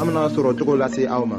an 0.00 0.06
bena 0.06 0.22
sɔrɔ 0.34 0.50
cogo 0.58 0.74
lase 0.80 1.02
aw 1.14 1.22
ma 1.32 1.38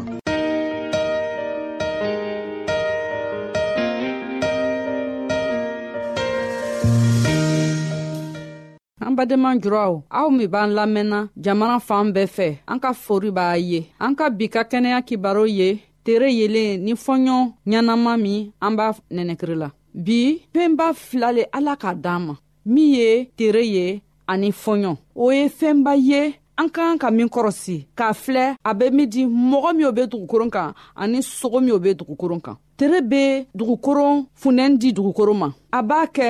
an 9.06 9.12
badenma 9.18 9.50
juraw 9.64 9.92
aw 10.20 10.28
min 10.38 10.48
b'an 10.54 10.70
lamɛnna 10.78 11.20
jamana 11.44 11.78
fan 11.88 12.06
bɛɛ 12.16 12.30
fɛ 12.36 12.48
an 12.72 12.80
ka 12.84 12.90
fori 13.04 13.30
b'a 13.38 13.48
ye 13.70 13.80
an 14.06 14.12
ka 14.18 14.26
bi 14.38 14.46
ka 14.54 14.62
kɛnɛya 14.72 15.00
kibaro 15.08 15.44
ye 15.60 15.70
tere 16.06 16.28
yelen 16.40 16.72
ni 16.86 16.94
fɔɲɔ 17.06 17.38
ɲɛnama 17.70 18.12
min 18.24 18.42
an 18.66 18.74
b'a 18.78 18.88
nɛnɛkiri 19.16 19.56
la 19.64 19.70
bi 20.06 20.20
fɛnba 20.54 20.86
fila 21.08 21.30
le 21.38 21.44
ala 21.58 21.74
k'a 21.82 21.92
d'an 22.04 22.20
ma 22.28 22.34
min 22.74 22.88
ye 23.00 23.10
tere 23.38 23.62
ye 23.76 23.86
ani 24.32 24.50
fɔɲɔ 24.64 24.92
o 25.22 25.24
ye 25.38 25.44
fɛnba 25.60 25.94
ye 26.12 26.22
an 26.60 26.68
kan 26.76 26.94
ka 27.02 27.08
min 27.18 27.30
kɔrɔsi 27.36 27.76
k'a 27.98 28.10
filɛ 28.24 28.46
a 28.70 28.72
be 28.80 28.86
min 28.98 29.10
di 29.14 29.22
mɔgɔ 29.52 29.70
minw 29.78 29.92
be 29.98 30.02
dugukoron 30.12 30.50
kan 30.56 30.70
ani 31.02 31.20
sogo 31.40 31.58
minw 31.66 31.80
be 31.86 31.90
dugukoron 32.00 32.42
kan 32.46 32.56
tere 32.78 33.00
be 33.12 33.24
dugukoron 33.58 34.16
funɛni 34.42 34.76
di 34.82 34.90
dugukoron 34.98 35.38
ma 35.44 35.48
a 35.78 35.80
b'a 35.90 36.02
kɛ 36.18 36.28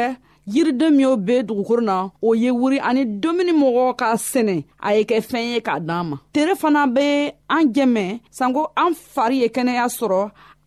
yiriden 0.53 0.93
minw 0.97 1.11
be 1.27 1.35
dugukoron 1.49 1.85
na 1.89 1.95
o 2.21 2.29
ye 2.41 2.49
wuri 2.59 2.77
ani 2.89 3.01
domuni 3.23 3.53
mɔgɔ 3.61 3.83
k'a 3.99 4.09
sɛnɛ 4.31 4.55
a 4.85 4.89
ye 4.97 5.01
kɛ 5.09 5.15
fɛn 5.29 5.43
ye 5.53 5.59
k'a 5.67 5.79
d'an 5.87 6.03
ma 6.09 6.17
tere 6.33 6.53
fana 6.61 6.81
be 6.95 7.07
an 7.55 7.63
jɛmɛ 7.75 8.05
sanko 8.37 8.61
an 8.83 8.91
fari 9.13 9.35
ye 9.43 9.47
kɛnɛya 9.55 9.85
sɔrɔ 9.97 10.19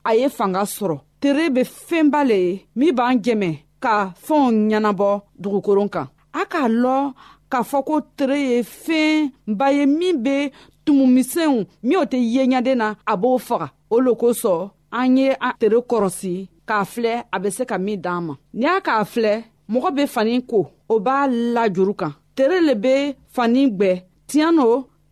a 0.09 0.11
ye 0.21 0.27
fanga 0.39 0.63
sɔrɔ 0.77 0.97
tere 1.21 1.51
be 1.55 1.61
fɛnba 1.89 2.21
le 2.31 2.37
ye 2.47 2.61
min 2.79 2.93
b'an 2.99 3.17
jɛmɛ 3.27 3.51
ka 3.83 3.95
fɛnw 4.27 4.47
ɲɛnabɔ 4.71 5.09
dugukoron 5.43 5.89
kan 5.95 6.07
a 6.41 6.43
k'a 6.53 6.67
lɔn 6.83 7.05
k'a 7.53 7.63
fɔ 7.71 7.79
ko 7.89 7.95
tere 8.17 8.37
ye 8.51 8.59
fɛn 8.85 9.29
ba 9.59 9.67
ye 9.77 9.85
min 9.99 10.17
be 10.25 10.37
tumumisɛnw 10.85 11.57
minw 11.87 12.03
tɛ 12.13 12.19
ye 12.35 12.43
ɲaden 12.53 12.79
na 12.83 12.89
a 13.13 13.15
b'o 13.23 13.39
faga 13.49 13.67
o 13.95 13.97
lo 14.07 14.13
kosɔn 14.23 14.71
an 15.01 15.17
ye 15.19 15.27
an 15.47 15.53
tere 15.61 15.79
kɔrɔsi 15.91 16.33
k'a 16.69 16.81
filɛ 16.93 17.13
a 17.35 17.37
be 17.43 17.49
se 17.57 17.63
ka 17.71 17.77
min 17.87 17.99
d'an 18.05 18.21
ma 18.27 18.35
n'i 18.59 18.67
y'a 18.67 18.81
k'a 18.87 19.05
filɛ 19.13 19.33
mɔgɔ 19.73 19.89
be 19.97 20.03
fani 20.15 20.35
ko 20.51 20.61
o 20.93 20.95
b'a 21.05 21.17
lajuru 21.55 21.95
kan 22.01 22.13
tere 22.37 22.57
le 22.69 22.75
be 22.85 22.95
fani 23.37 23.61
gwɛ 23.79 23.91
tiɲɛ 24.29 24.49
no 24.59 24.65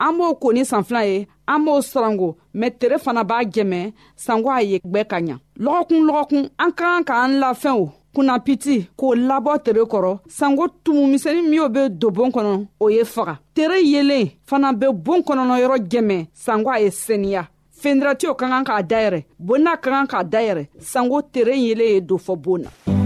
an 0.04 0.12
b'o 0.18 0.34
ko 0.42 0.48
ni 0.52 0.62
sanfila 0.72 1.00
ye 1.10 1.18
an 1.52 1.60
b'o 1.66 1.80
sarango 1.92 2.28
mɛn 2.58 2.70
tere 2.80 2.96
fana 3.04 3.22
b'a 3.30 3.44
jɛmɛ 3.54 3.80
sanko 4.24 4.48
a 4.58 4.60
ye 4.70 4.76
gwɛ 4.92 5.02
ka 5.10 5.16
ɲa 5.26 5.36
lɔgɔkun 5.64 6.02
lɔgɔkun 6.08 6.44
an 6.62 6.70
ka 6.78 6.84
kan 6.90 7.04
k'an 7.08 7.32
lafɛnw 7.42 7.86
kunnapiti 8.14 8.76
k'o 8.98 9.08
labɔ 9.28 9.52
tere 9.64 9.82
kɔrɔ 9.92 10.12
sanko 10.38 10.64
tumumisɛnin 10.84 11.48
minw 11.50 11.68
be 11.74 11.82
don 12.00 12.10
boon 12.16 12.30
kɔnɔ 12.34 12.52
o 12.80 12.86
ye 12.96 13.02
faga 13.14 13.34
tere 13.54 13.76
yelen 13.92 14.30
fana 14.48 14.68
be 14.78 14.86
boon 14.92 15.20
kɔnɔnɔ 15.26 15.54
yɔrɔ 15.62 15.76
jɛmɛ 15.90 16.16
sanko 16.44 16.70
a 16.70 16.78
ye 16.84 16.90
seniya 16.90 17.48
fendiratiw 17.80 18.34
ka 18.38 18.46
kan 18.50 18.64
k'a 18.64 18.82
dayɛrɛ 18.90 19.24
boon 19.38 19.62
n'a 19.64 19.76
ka 19.82 19.90
kan 19.90 20.06
k'a 20.06 20.24
dayɛrɛ 20.32 20.68
sanko 20.78 21.20
tere 21.22 21.54
yelen 21.56 21.86
ye 21.94 22.00
don 22.00 22.18
fɔ 22.18 22.34
boon 22.42 22.62
na 22.62 22.99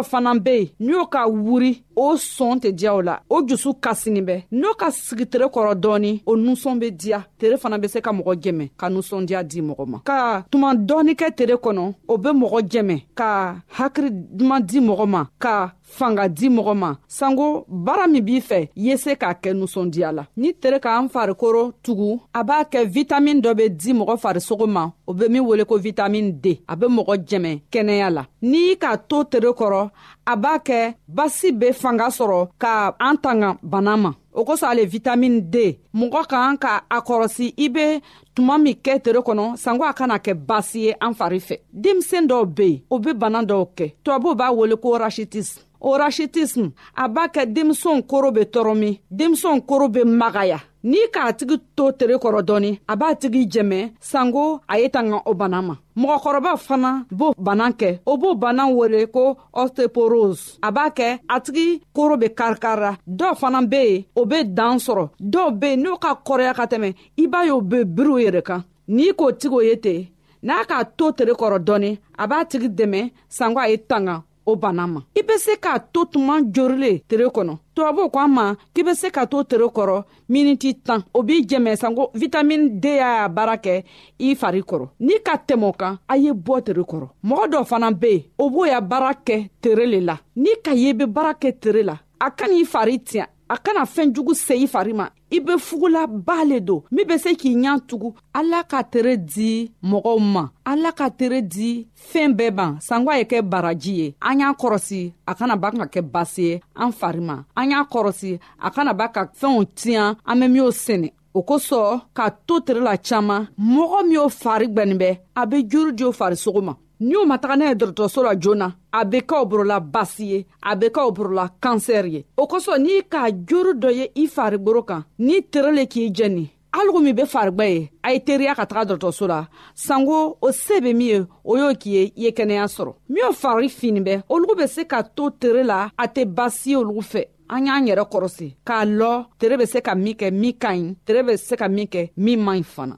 dɔw 0.00 0.10
fana 0.10 0.32
be 0.44 0.56
yen 0.58 0.68
n'i 0.86 0.92
y'o 0.96 1.04
ka 1.12 1.20
wuri 1.26 1.70
o 2.00 2.14
sɔn 2.14 2.60
tɛ 2.62 2.70
diya 2.72 2.92
o 2.94 3.00
la 3.02 3.18
o 3.28 3.42
jusu 3.46 3.74
kasinin 3.80 4.24
bɛ 4.24 4.36
n'o 4.52 4.74
ka 4.80 4.90
sigi 4.90 5.26
tere 5.26 5.46
kɔrɔ 5.54 5.74
dɔɔni 5.82 6.22
o 6.26 6.36
nusɔn 6.36 6.78
be 6.78 6.90
diya 6.90 7.24
tere 7.38 7.56
fana 7.58 7.76
be 7.78 7.88
se 7.88 8.00
ka 8.00 8.12
mɔgɔ 8.12 8.34
jɛmɛ 8.42 8.68
ka 8.78 8.86
nusɔndiya 8.88 9.42
di 9.42 9.60
mɔgɔ 9.60 9.86
ma 9.90 9.98
ka 10.06 10.44
tuma 10.50 10.74
dɔɔni 10.74 11.14
kɛ 11.18 11.34
tere 11.36 11.56
kɔnɔ 11.58 11.94
o 12.06 12.16
be 12.18 12.28
mɔgɔ 12.30 12.60
jɛmɛ 12.70 13.02
ka 13.14 13.56
hakiri 13.78 14.10
duman 14.12 14.62
di 14.64 14.78
mɔgɔ 14.80 15.06
ma 15.08 15.24
ka 15.40 15.72
fanga 15.82 16.28
di 16.28 16.48
mɔgɔ 16.48 16.74
ma 16.76 16.94
sanko 17.08 17.64
baara 17.68 18.06
min 18.08 18.22
b'i 18.22 18.40
fɛ 18.42 18.62
i 18.68 18.68
ye 18.76 18.96
se 18.96 19.12
k'a 19.16 19.34
kɛ 19.40 19.52
nusɔndiya 19.56 20.12
la 20.12 20.22
ni 20.36 20.52
tere 20.54 20.78
k'an 20.78 21.08
farikolo 21.08 21.72
tugu 21.82 22.20
a 22.34 22.44
b'a 22.44 22.64
kɛ 22.70 22.84
vitamin 22.86 23.40
dɔ 23.42 23.54
be 23.56 23.68
di 23.70 23.92
mɔgɔ 23.92 24.16
farisogo 24.20 24.66
ma 24.68 24.92
o 25.06 25.14
be 25.14 25.28
min 25.28 25.42
wele 25.44 25.64
ko 25.64 25.76
vitamin 25.78 26.30
d 26.40 26.60
a 26.68 26.76
be 26.76 26.86
mɔgɔ 26.86 27.16
jɛmɛ 27.26 27.62
kɛnɛya 27.72 28.10
la 28.12 28.26
n'i 28.42 28.68
y'i 28.70 28.76
k'a 28.76 28.98
to 29.08 29.24
tere 29.24 29.50
kɔrɔ 29.52 29.90
a 30.30 30.36
b'a 30.36 30.58
kɛ 30.66 30.80
basi 31.16 31.48
be 31.60 31.68
fanga 31.80 32.06
sɔrɔ 32.18 32.40
ka 32.62 32.72
an 33.08 33.16
tanga 33.22 33.50
bana 33.70 33.92
ma 33.96 34.10
o 34.32 34.40
kosɔn 34.48 34.68
ale 34.72 34.84
vitamini 34.92 35.40
d 35.40 35.56
mɔgɔ 35.98 36.22
k'an 36.30 36.54
ka 36.62 36.72
a 36.88 36.98
kɔrɔsi 37.08 37.46
i 37.64 37.68
be 37.68 38.00
tuma 38.36 38.56
min 38.62 38.74
kɛ 38.84 39.02
tere 39.02 39.20
kɔnɔ 39.28 39.46
sanko 39.62 39.84
a 39.88 39.94
kana 39.94 40.18
kɛ 40.18 40.34
basi 40.50 40.78
ye 40.84 40.92
an 41.00 41.14
fari 41.14 41.38
fɛ 41.46 41.56
denmisɛn 41.82 42.26
dɔw 42.28 42.44
be 42.54 42.62
yen 42.66 42.80
o 42.90 42.98
be 42.98 43.12
bana 43.14 43.42
dɔw 43.42 43.66
kɛ 43.76 43.92
tubabuw 44.04 44.34
b'a 44.40 44.52
wele 44.54 44.76
ko 44.76 44.98
rashitism 44.98 45.62
o 45.80 45.96
rashitism 45.98 46.72
a 46.94 47.08
b'a 47.08 47.28
kɛ 47.34 47.46
denmisɛnw 47.54 48.06
koro 48.06 48.30
be 48.30 48.40
tɔɔrɔmin 48.44 49.00
denmisɛnw 49.10 49.62
koro 49.66 49.88
be 49.88 50.00
magaya 50.04 50.60
n'i 50.90 51.02
k'a 51.12 51.32
tigi 51.38 51.56
to 51.76 51.84
tere 51.98 52.16
kɔrɔ 52.22 52.40
dɔɔni 52.48 52.70
a 52.92 52.94
b'a 53.00 53.08
tigi 53.20 53.40
jɛmɛ 53.52 53.78
sanko 54.10 54.44
a 54.72 54.74
ye 54.80 54.88
tanga 54.96 55.18
o 55.30 55.32
bana 55.40 55.58
ma 55.68 55.74
mɔgɔkɔrɔba 56.02 56.52
fana 56.66 56.90
b'o 57.18 57.28
bana 57.46 57.66
kɛ 57.80 57.88
o 58.10 58.16
b'o 58.20 58.30
bana 58.42 58.62
wele 58.78 59.00
ko 59.14 59.22
osteoporose 59.60 60.42
a 60.62 60.68
b'a 60.76 60.86
kɛ 60.98 61.08
a 61.34 61.36
tigi 61.44 61.66
koro 61.96 62.16
be 62.16 62.28
karikara 62.38 62.90
dɔw 63.18 63.32
fana 63.40 63.58
be 63.72 63.80
yen 63.88 64.04
o 64.16 64.24
be 64.30 64.38
dan 64.44 64.76
sɔrɔ 64.86 65.04
dɔw 65.32 65.46
be 65.60 65.68
yen 65.72 65.82
n'o 65.84 65.96
ka 66.00 66.10
kɔrɔya 66.26 66.52
ka 66.58 66.64
tɛmɛ 66.72 66.88
i 67.22 67.26
b'a 67.26 67.44
ye 67.44 67.50
o 67.50 67.60
be 67.60 67.78
biriw 67.96 68.18
yɛrɛ 68.24 68.42
kan 68.48 68.64
n'i 68.94 69.12
k'o 69.18 69.28
tigi 69.38 69.54
o 69.56 69.60
ye 69.60 69.76
ten 69.84 70.06
n'a 70.42 70.64
k'a 70.70 70.80
to 70.96 71.12
tere 71.12 71.32
kɔrɔ 71.42 71.56
dɔɔni 71.68 71.90
a 72.22 72.24
b'a 72.28 72.40
tigi 72.50 72.68
dɛmɛ 72.78 73.00
sanko 73.28 73.60
a 73.60 73.68
ye 73.68 73.76
tanga 73.76 74.22
o 74.48 74.56
bana 74.56 74.86
ma 74.86 75.02
i 75.14 75.22
be 75.22 75.36
se 75.38 75.56
k'a 75.60 75.78
to 75.92 76.04
tuma 76.12 76.38
jorilen 76.54 77.00
tere 77.08 77.26
kɔnɔ 77.36 77.54
tubabuw 77.74 78.08
ko 78.12 78.18
an 78.24 78.30
ma 78.34 78.44
k'i 78.74 78.82
be 78.86 78.94
se 78.94 79.10
ka 79.10 79.26
to 79.26 79.42
tere 79.44 79.66
kɔrɔ 79.76 79.96
miniti 80.28 80.70
tan 80.86 81.00
o 81.18 81.22
b'i 81.22 81.44
jɛmɛ 81.48 81.76
sanko 81.80 82.10
vitamini 82.18 82.80
d 82.82 82.96
y'a 82.96 83.28
baara 83.28 83.56
kɛ 83.64 83.84
i 84.18 84.34
fari 84.40 84.62
kɔrɔ 84.68 84.88
n'i 85.00 85.18
ka 85.26 85.34
tɛmɛ 85.46 85.72
kan 85.80 85.98
a 86.08 86.16
ye 86.16 86.32
bɔ 86.32 86.64
tere 86.64 86.82
kɔrɔ 86.90 87.06
mɔgɔ 87.28 87.44
dɔ 87.52 87.64
fana 87.68 87.92
be 87.92 88.08
yen 88.10 88.22
o 88.38 88.48
b'o 88.50 88.64
ya 88.68 88.80
baara 88.80 89.12
kɛ 89.26 89.50
tere 89.62 89.84
le 89.86 90.00
la 90.00 90.16
n'i 90.36 90.54
ka 90.64 90.72
ye 90.72 90.88
i 90.90 90.94
be 90.94 91.04
baara 91.04 91.32
kɛ 91.34 91.58
tere 91.60 91.82
la 91.82 91.98
a 92.20 92.30
ka 92.30 92.46
n'i 92.48 92.64
fari 92.64 92.98
tiɲɛ 93.00 93.26
a 93.48 93.56
kana 93.56 93.84
fɛɛn 93.84 94.12
jugu 94.14 94.32
se 94.44 94.54
i 94.54 94.66
fari 94.72 94.92
ma 94.92 95.06
i 95.30 95.38
be 95.44 95.52
fugulaba 95.66 96.36
le 96.50 96.60
don 96.60 96.82
min 96.94 97.06
be 97.08 97.14
se 97.22 97.30
k'i 97.40 97.52
ɲa 97.62 97.72
tugun 97.88 98.14
ala 98.38 98.60
ka 98.70 98.80
tere 98.92 99.14
di 99.34 99.50
mɔgɔw 99.90 100.18
ma 100.34 100.44
ala 100.70 100.90
ka 100.98 101.06
tere 101.18 101.40
di 101.54 101.70
fɛɛn 102.10 102.32
bɛɛ 102.38 102.50
ban 102.56 102.72
sangwa 102.86 103.12
ye 103.18 103.24
kɛ 103.30 103.38
baraji 103.52 103.92
ye 104.00 104.06
an 104.20 104.40
y'a 104.40 104.48
kɔrɔsi 104.60 105.00
a 105.26 105.32
kana 105.38 105.56
ba 105.62 105.68
ka 105.76 105.86
kɛ 105.94 106.00
basi 106.12 106.42
ye 106.48 106.52
an 106.76 106.92
fari 106.92 107.20
ma 107.28 107.36
an 107.56 107.70
y'a 107.70 107.80
kɔrɔsi 107.92 108.38
a 108.66 108.70
kana 108.70 108.92
ba 108.94 109.06
ka 109.14 109.20
fɛnw 109.40 109.64
tiɲan 109.78 110.16
an 110.26 110.40
be 110.40 110.46
minw 110.48 110.70
sɛnɛ 110.84 111.10
o 111.34 111.42
kosɔn 111.48 112.00
k'a 112.16 112.30
to 112.46 112.60
tere 112.60 112.80
la 112.80 112.96
caaman 112.96 113.48
mɔgɔ 113.58 114.08
min 114.08 114.18
o 114.18 114.28
fari 114.28 114.66
gwɛnin 114.68 114.98
bɛ 115.02 115.18
a 115.36 115.46
be 115.46 115.62
juru 115.68 115.92
di 115.92 116.04
o 116.04 116.12
farisogo 116.12 116.60
ma 116.62 116.74
n'u 117.00 117.24
ma 117.26 117.38
taga 117.38 117.56
n'a 117.56 117.66
ye 117.68 117.74
dɔrɔtɔrɔso 117.74 118.22
la 118.24 118.34
joona 118.38 118.74
a 118.92 119.04
be 119.04 119.20
kaw 119.26 119.44
borola 119.44 119.80
basi 119.80 120.24
ye 120.32 120.46
a 120.62 120.74
be 120.76 120.90
kaw 120.90 121.10
borola 121.12 121.48
kansɛri 121.62 122.10
ye 122.12 122.24
o 122.36 122.46
kosɔn 122.46 122.82
n'i 122.82 123.02
k'a 123.08 123.30
joro 123.46 123.72
dɔ 123.72 123.90
ye 123.94 124.10
i 124.16 124.26
farigworo 124.26 124.82
kan 124.84 125.04
n'i 125.18 125.40
tere 125.50 125.72
le 125.72 125.86
k'i 125.86 126.10
jɛni 126.10 126.48
haligu 126.74 127.00
min 127.00 127.14
be 127.14 127.22
farigwɛ 127.22 127.66
ye 127.68 127.90
a 128.02 128.12
ye 128.12 128.18
teriya 128.20 128.54
ka 128.56 128.64
taga 128.66 128.94
dɔrɔtɔrɔso 128.98 129.28
la 129.28 129.46
sanko 129.74 130.38
o 130.42 130.50
see 130.50 130.80
be 130.80 130.92
min 130.94 131.06
ye 131.06 131.26
o 131.44 131.56
y'o 131.56 131.74
k'i 131.74 131.90
ye 131.90 132.04
i 132.16 132.20
ye 132.22 132.30
kɛnɛya 132.32 132.66
sɔrɔ 132.66 132.94
minw 133.08 133.32
fari 133.32 133.68
fini 133.70 134.00
bɛ 134.02 134.22
olugu 134.28 134.56
be 134.58 134.66
se 134.66 134.84
ka 134.84 135.02
to 135.02 135.30
tere 135.38 135.62
la 135.62 135.90
a 135.96 136.06
tɛ 136.08 136.24
basi 136.24 136.66
ye 136.70 136.74
olugu 136.76 137.00
fɛ 137.06 137.24
an 137.50 137.66
y'an 137.66 137.86
yɛrɛ 137.86 138.08
kɔrɔsi 138.10 138.56
k'a 138.66 138.82
lɔ 138.84 139.26
tere 139.38 139.56
be 139.56 139.66
se 139.66 139.80
ka 139.80 139.94
min 139.94 140.14
kɛ 140.14 140.32
min 140.32 140.52
ka 140.58 140.70
ɲi 140.72 140.96
tere 141.06 141.22
be 141.22 141.36
se 141.36 141.54
ka 141.54 141.68
min 141.68 141.86
kɛ 141.86 142.10
min 142.16 142.42
man 142.44 142.58
ɲi 142.58 142.64
fana 142.66 142.96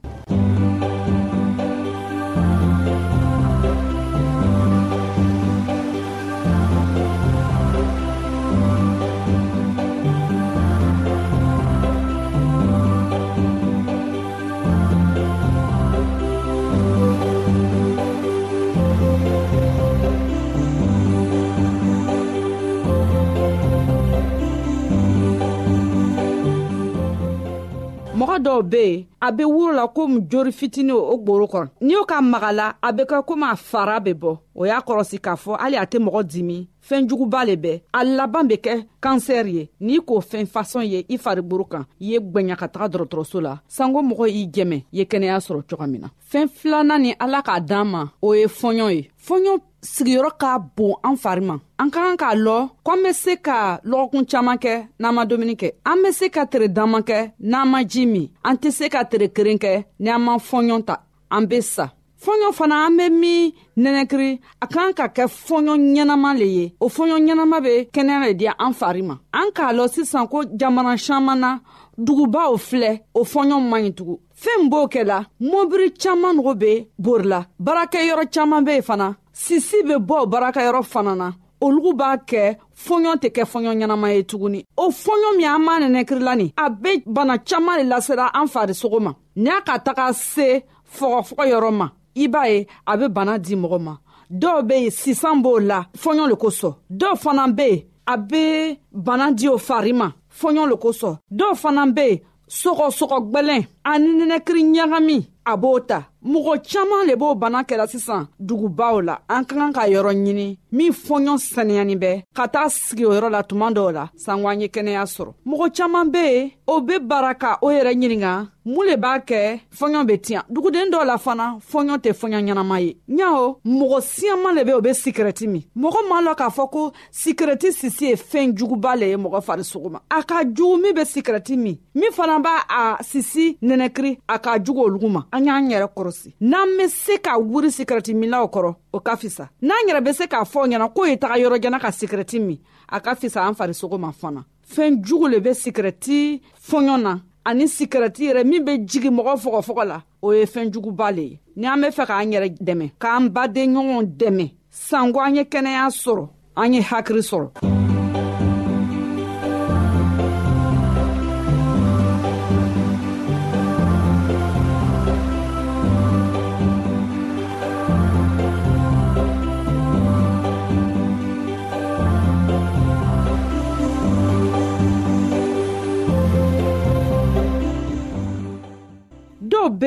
mɔgɔ 28.21 28.37
dɔw 28.45 28.59
be 28.71 28.77
yen 28.77 29.05
a 29.21 29.31
be 29.31 29.43
wuro 29.43 29.73
la 29.73 29.87
komi 29.87 30.21
jori 30.29 30.51
fitini 30.59 30.91
o 30.91 31.17
gboro 31.17 31.45
kɔnɔ 31.53 31.69
n'i 31.81 31.93
y'o 31.93 32.05
ka 32.05 32.21
maga 32.21 32.51
la 32.51 32.75
a 32.81 32.91
be 32.93 33.01
kɛ 33.03 33.19
komi 33.25 33.43
a 33.51 33.55
fara 33.55 33.99
be 33.99 34.11
bɔ 34.13 34.37
o 34.55 34.65
y'a 34.65 34.79
kɔrɔsi 34.87 35.17
k'a 35.25 35.35
fɔ 35.43 35.57
hali 35.59 35.75
a 35.77 35.85
tɛ 35.85 35.97
mɔgɔ 36.05 36.23
dimi 36.31 36.67
fɛɛnjuguba 36.89 37.45
le 37.45 37.55
bɛɛ 37.55 37.81
a 37.93 38.03
laban 38.05 38.47
be 38.47 38.55
kɛ 38.57 38.85
kansɛri 39.01 39.53
ye 39.55 39.69
n'i 39.81 39.97
k'o 39.97 40.19
fɛn 40.21 40.45
fasɔn 40.53 40.85
ye 40.87 41.05
i 41.09 41.17
fariburu 41.17 41.65
kan 41.69 41.85
i 41.99 42.05
ye 42.13 42.19
gwɛɲa 42.19 42.55
ka 42.57 42.67
taga 42.67 42.87
dɔrɔtɔrɔso 42.89 43.41
la 43.41 43.59
sanko 43.67 44.01
mɔgɔ 44.03 44.29
y'i 44.29 44.47
jɛmɛ 44.53 44.75
i 44.77 44.85
ye 44.91 45.03
kɛnɛya 45.05 45.39
sɔrɔ 45.47 45.63
coga 45.67 45.87
min 45.87 46.01
na 46.01 46.07
fɛɛn 46.31 46.47
filana 46.49 46.99
ni 46.99 47.15
ala 47.19 47.41
k'a 47.41 47.59
d'an 47.65 47.85
ma 47.87 48.05
o 48.21 48.33
ye 48.35 48.45
fɔɲɔ 48.45 48.91
ye 48.95 49.09
fɔɲɔ 49.27 49.57
sigiyɔrɔ 49.93 50.29
ka 50.41 50.51
bon 50.77 50.93
an 51.07 51.15
fari 51.23 51.41
ma 51.49 51.55
an 51.81 51.89
ka 51.93 51.99
kan 52.05 52.17
k'a 52.21 52.31
lɔ 52.45 52.57
k'an 52.85 52.97
be 53.05 53.11
se 53.23 53.33
ka 53.45 53.59
lɔgɔkun 53.89 54.23
caaman 54.31 54.57
kɛ 54.63 54.73
n'an 55.01 55.13
ma 55.15 55.23
dumuni 55.29 55.55
kɛ 55.61 55.69
an 55.91 55.97
be 56.03 56.11
se 56.17 56.27
ka 56.35 56.43
tere 56.51 56.67
daman 56.77 57.01
kɛ 57.09 57.19
n'an 57.51 57.67
ma 57.71 57.79
ji 57.91 58.05
min 58.05 58.25
an 58.47 58.55
tɛ 58.61 58.69
se 58.77 58.85
ka 58.93 59.03
tere 59.09 59.27
keren 59.35 59.57
kɛ 59.63 59.83
ni 59.99 60.09
an 60.09 60.21
ma 60.21 60.33
fɔɲɔ 60.37 60.85
ta 60.87 60.95
an 61.31 61.45
be 61.47 61.61
sa 61.61 61.85
fɔɲɔ 62.23 62.49
fana 62.57 62.85
an 62.87 62.97
be 62.97 63.09
min 63.09 63.51
nɛnɛkiri 63.83 64.29
a 64.61 64.67
k'an 64.67 64.93
ka 64.97 65.05
kɛ 65.15 65.25
fɔɲɔ 65.47 65.73
ɲɛnama 65.77 66.37
le 66.39 66.45
ye 66.57 66.65
o 66.79 66.87
fɔɲɔ 66.87 67.17
ɲɛnama 67.25 67.57
be 67.63 67.73
kɛnɛya 67.95 68.19
le 68.25 68.33
di 68.33 68.47
an 68.47 68.73
fari 68.79 69.01
ma 69.01 69.15
an 69.33 69.49
k'a 69.55 69.73
lɔn 69.77 69.89
sisan 69.93 70.27
ko 70.29 70.43
jamana 70.59 70.93
saman 70.99 71.39
na 71.39 71.59
dugubaw 71.97 72.53
filɛ 72.69 73.01
o 73.13 73.23
fɔɲɔ 73.23 73.59
man 73.69 73.81
ɲi 73.85 73.91
tugun 73.97 74.19
fɛɛn 74.41 74.69
b'o 74.71 74.85
kɛla 74.93 75.25
mɔbiri 75.49 75.87
caaman 76.01 76.35
nogo 76.37 76.53
be 76.55 76.87
borila 76.99 77.39
baarakɛyɔrɔ 77.59 78.25
caaman 78.35 78.63
be 78.63 78.73
yen 78.73 78.81
fana 78.83 79.17
sisi 79.39 79.83
be 79.87 79.95
bɔ 80.07 80.15
baarakɛyɔrɔ 80.31 80.81
fana 80.91 81.13
na 81.19 81.29
olugu 81.63 81.91
b'a 81.99 82.09
kɛ 82.29 82.43
fɔɲɔ 82.85 83.11
tɛ 83.21 83.27
kɛ 83.35 83.43
fɔɲɔ 83.51 83.71
ɲɛnama 83.79 84.07
ye 84.15 84.23
tuguni 84.23 84.59
o 84.77 84.85
fɔɲɔ 84.89 85.29
min 85.37 85.47
an 85.49 85.61
m'a 85.65 85.73
nɛnɛkirila 85.83 86.35
nin 86.37 86.51
a 86.57 86.69
be 86.69 87.03
bana 87.05 87.37
caaman 87.39 87.77
le 87.79 87.83
lasera 87.95 88.31
an 88.33 88.47
farisogo 88.47 88.99
ma 88.99 89.13
ni 89.35 89.49
a 89.49 89.61
ka 89.61 89.77
taga 89.79 90.13
se 90.13 90.63
fɔgɔfɔgɔ 90.99 91.45
yɔrɔ 91.51 91.71
ma 91.73 91.91
i 92.15 92.27
b'a 92.27 92.49
ye 92.49 92.67
a 92.85 92.97
be 92.97 93.07
bana 93.07 93.37
di 93.39 93.55
mɔgɔ 93.55 93.79
ma 93.79 93.97
dɔw 94.31 94.63
be 94.67 94.73
yen 94.75 94.91
sisan 94.91 95.41
b'o 95.41 95.59
la 95.65 95.85
fɔɲɔ 95.97 96.27
le 96.29 96.35
kosɔn 96.35 96.73
dɔw 96.91 97.15
fana 97.17 97.47
be 97.53 97.63
yen 97.67 97.83
a 98.07 98.17
be 98.17 98.77
bana 98.91 99.31
di 99.33 99.47
o 99.47 99.57
fari 99.57 99.93
ma 99.95 100.11
fɔɲɔ 100.29 100.67
le 100.69 100.75
kosɔn 100.75 101.17
dɔw 101.31 101.55
fana 101.55 101.85
be 101.93 102.01
yen 102.05 102.19
sɔgɔsɔgɔ 102.49 103.17
gwɛlɛn 103.31 103.67
ani 103.85 104.07
nɛnɛkiri 104.19 104.61
ɲagami 104.75 105.27
a 105.45 105.55
b'o 105.57 105.79
ta 105.87 106.07
mɔgɔ 106.23 106.53
caaman 106.65 107.05
le 107.07 107.15
b'o 107.15 107.35
bana 107.35 107.63
kɛra 107.67 107.87
sisan 107.87 108.27
dugubaw 108.39 109.01
la 109.01 109.15
an 109.27 109.45
ka 109.45 109.55
kan 109.55 109.73
ka 109.73 109.83
yɔrɔ 109.89 110.11
ɲini 110.13 110.57
min 110.71 110.91
fɔɲɔ 110.93 111.35
saniyani 111.53 111.95
bɛ 111.97 112.11
ka 112.33 112.47
taga 112.47 112.69
sigi 112.69 113.05
o 113.05 113.11
yɔrɔ 113.11 113.29
la 113.29 113.43
tuma 113.43 113.71
dɔw 113.71 113.91
la 113.91 114.09
sanko 114.15 114.47
an 114.47 114.61
ye 114.61 114.67
kɛnɛya 114.67 115.03
sɔrɔ 115.03 115.31
mɔgɔ 115.45 115.67
caaman 115.77 116.09
be 116.11 116.17
yen 116.19 116.51
o 116.67 116.79
be 116.81 116.97
bara 116.99 117.33
ka 117.35 117.59
o 117.61 117.67
yɛrɛ 117.69 117.93
ɲininga 117.93 118.31
mun 118.65 118.85
le 118.87 118.95
b'a 118.95 119.19
kɛ 119.25 119.59
fɔɲɔ 119.77 120.05
be 120.07 120.17
tiɲa 120.25 120.41
duguden 120.49 120.89
dɔw 120.91 121.05
la 121.05 121.17
fana 121.17 121.57
fɔɲɔ 121.71 121.97
tɛ 122.03 122.11
fɔɲɔ 122.19 122.39
ɲɛnama 122.45 122.79
ye 122.85 122.95
ɲao 123.09 123.57
mɔgɔ 123.65 124.01
siyaman 124.01 124.55
le 124.55 124.63
be 124.63 124.71
o 124.73 124.81
be 124.81 124.89
sikirɛti 124.93 125.47
min 125.47 125.63
mɔgɔ 125.77 125.99
m'a 126.09 126.21
lɔn 126.21 126.35
k'a 126.37 126.49
fɔ 126.55 126.69
ko 126.71 126.91
sikirɛti 127.11 127.71
sisi 127.73 128.05
ye 128.07 128.15
fɛɛn 128.15 128.53
juguba 128.57 128.95
le 128.97 129.07
ye 129.09 129.15
mɔgɔ 129.17 129.41
farisogo 129.43 129.89
ma 129.91 129.99
a 130.09 130.23
ka 130.23 130.43
jugu 130.55 130.77
min 130.81 130.93
be 130.95 131.01
sikirɛti 131.13 131.55
min 131.57 131.77
min 131.93 132.11
fana 132.13 132.39
b'a 132.41 132.61
a 132.99 133.03
sisi 133.03 133.57
nɛnɛkiri 133.61 134.17
a 134.29 134.39
ka 134.39 134.57
jugu 134.63 134.81
olugu 134.87 135.09
ma 135.09 135.23
an 135.33 135.45
y'an 135.45 135.69
yɛrɛ 135.69 135.87
kɔrɔsi 135.95 136.33
n'an 136.41 136.77
be 136.77 136.87
se 136.87 137.17
ka 137.17 137.37
wuri 137.39 137.67
sikirɛti 137.77 138.13
minlaw 138.15 138.45
kɔrɔ 138.49 138.75
o 138.93 138.99
ka 138.99 139.15
fisa 139.17 139.49
n'an 139.61 139.87
yɛrɛ 139.89 140.01
be 140.05 140.13
se 140.13 140.23
k'a 140.27 140.43
fɔ 140.45 140.60
fɔ 140.61 140.65
ɲɛna 140.69 140.87
k'o 140.95 141.05
ye 141.09 141.17
taga 141.17 141.37
yɔrɔjana 141.37 141.79
ka 141.79 141.89
sikirɛti 141.91 142.39
min 142.39 142.59
a 142.89 142.99
ka 143.01 143.15
fisa 143.15 143.41
an 143.47 143.53
farisogo 143.55 143.97
ma 143.99 144.11
fana 144.11 144.45
fɛɛn 144.75 145.01
jugu 145.03 145.27
le 145.29 145.39
be 145.41 145.49
sikirɛti 145.53 146.41
fɔɲɔ 146.69 147.01
na 147.01 147.15
ani 147.45 147.65
sikirɛti 147.67 148.29
yɛrɛ 148.29 148.43
min 148.45 148.63
be 148.65 148.77
jigi 148.79 149.09
mɔgɔ 149.09 149.35
fɔgɔfɔgɔ 149.41 149.85
la 149.87 150.03
o 150.21 150.31
ye 150.33 150.45
fɛɛn 150.45 150.71
juguba 150.71 151.11
le 151.15 151.21
ye 151.23 151.39
ni 151.55 151.65
an 151.67 151.81
be 151.81 151.87
fɛ 151.87 152.05
k'an 152.05 152.31
yɛrɛ 152.31 152.57
dɛmɛ 152.61 152.91
k'an 152.99 153.29
baden 153.33 153.73
ɲɔgɔnw 153.73 154.17
dɛmɛ 154.17 154.53
sanko 154.69 155.19
an 155.19 155.35
ye 155.35 155.43
kɛnɛya 155.43 155.89
sɔrɔ 156.03 156.29
an 156.57 156.73
ye 156.73 156.81
hakiri 156.81 157.21
sɔrɔ 157.25 157.80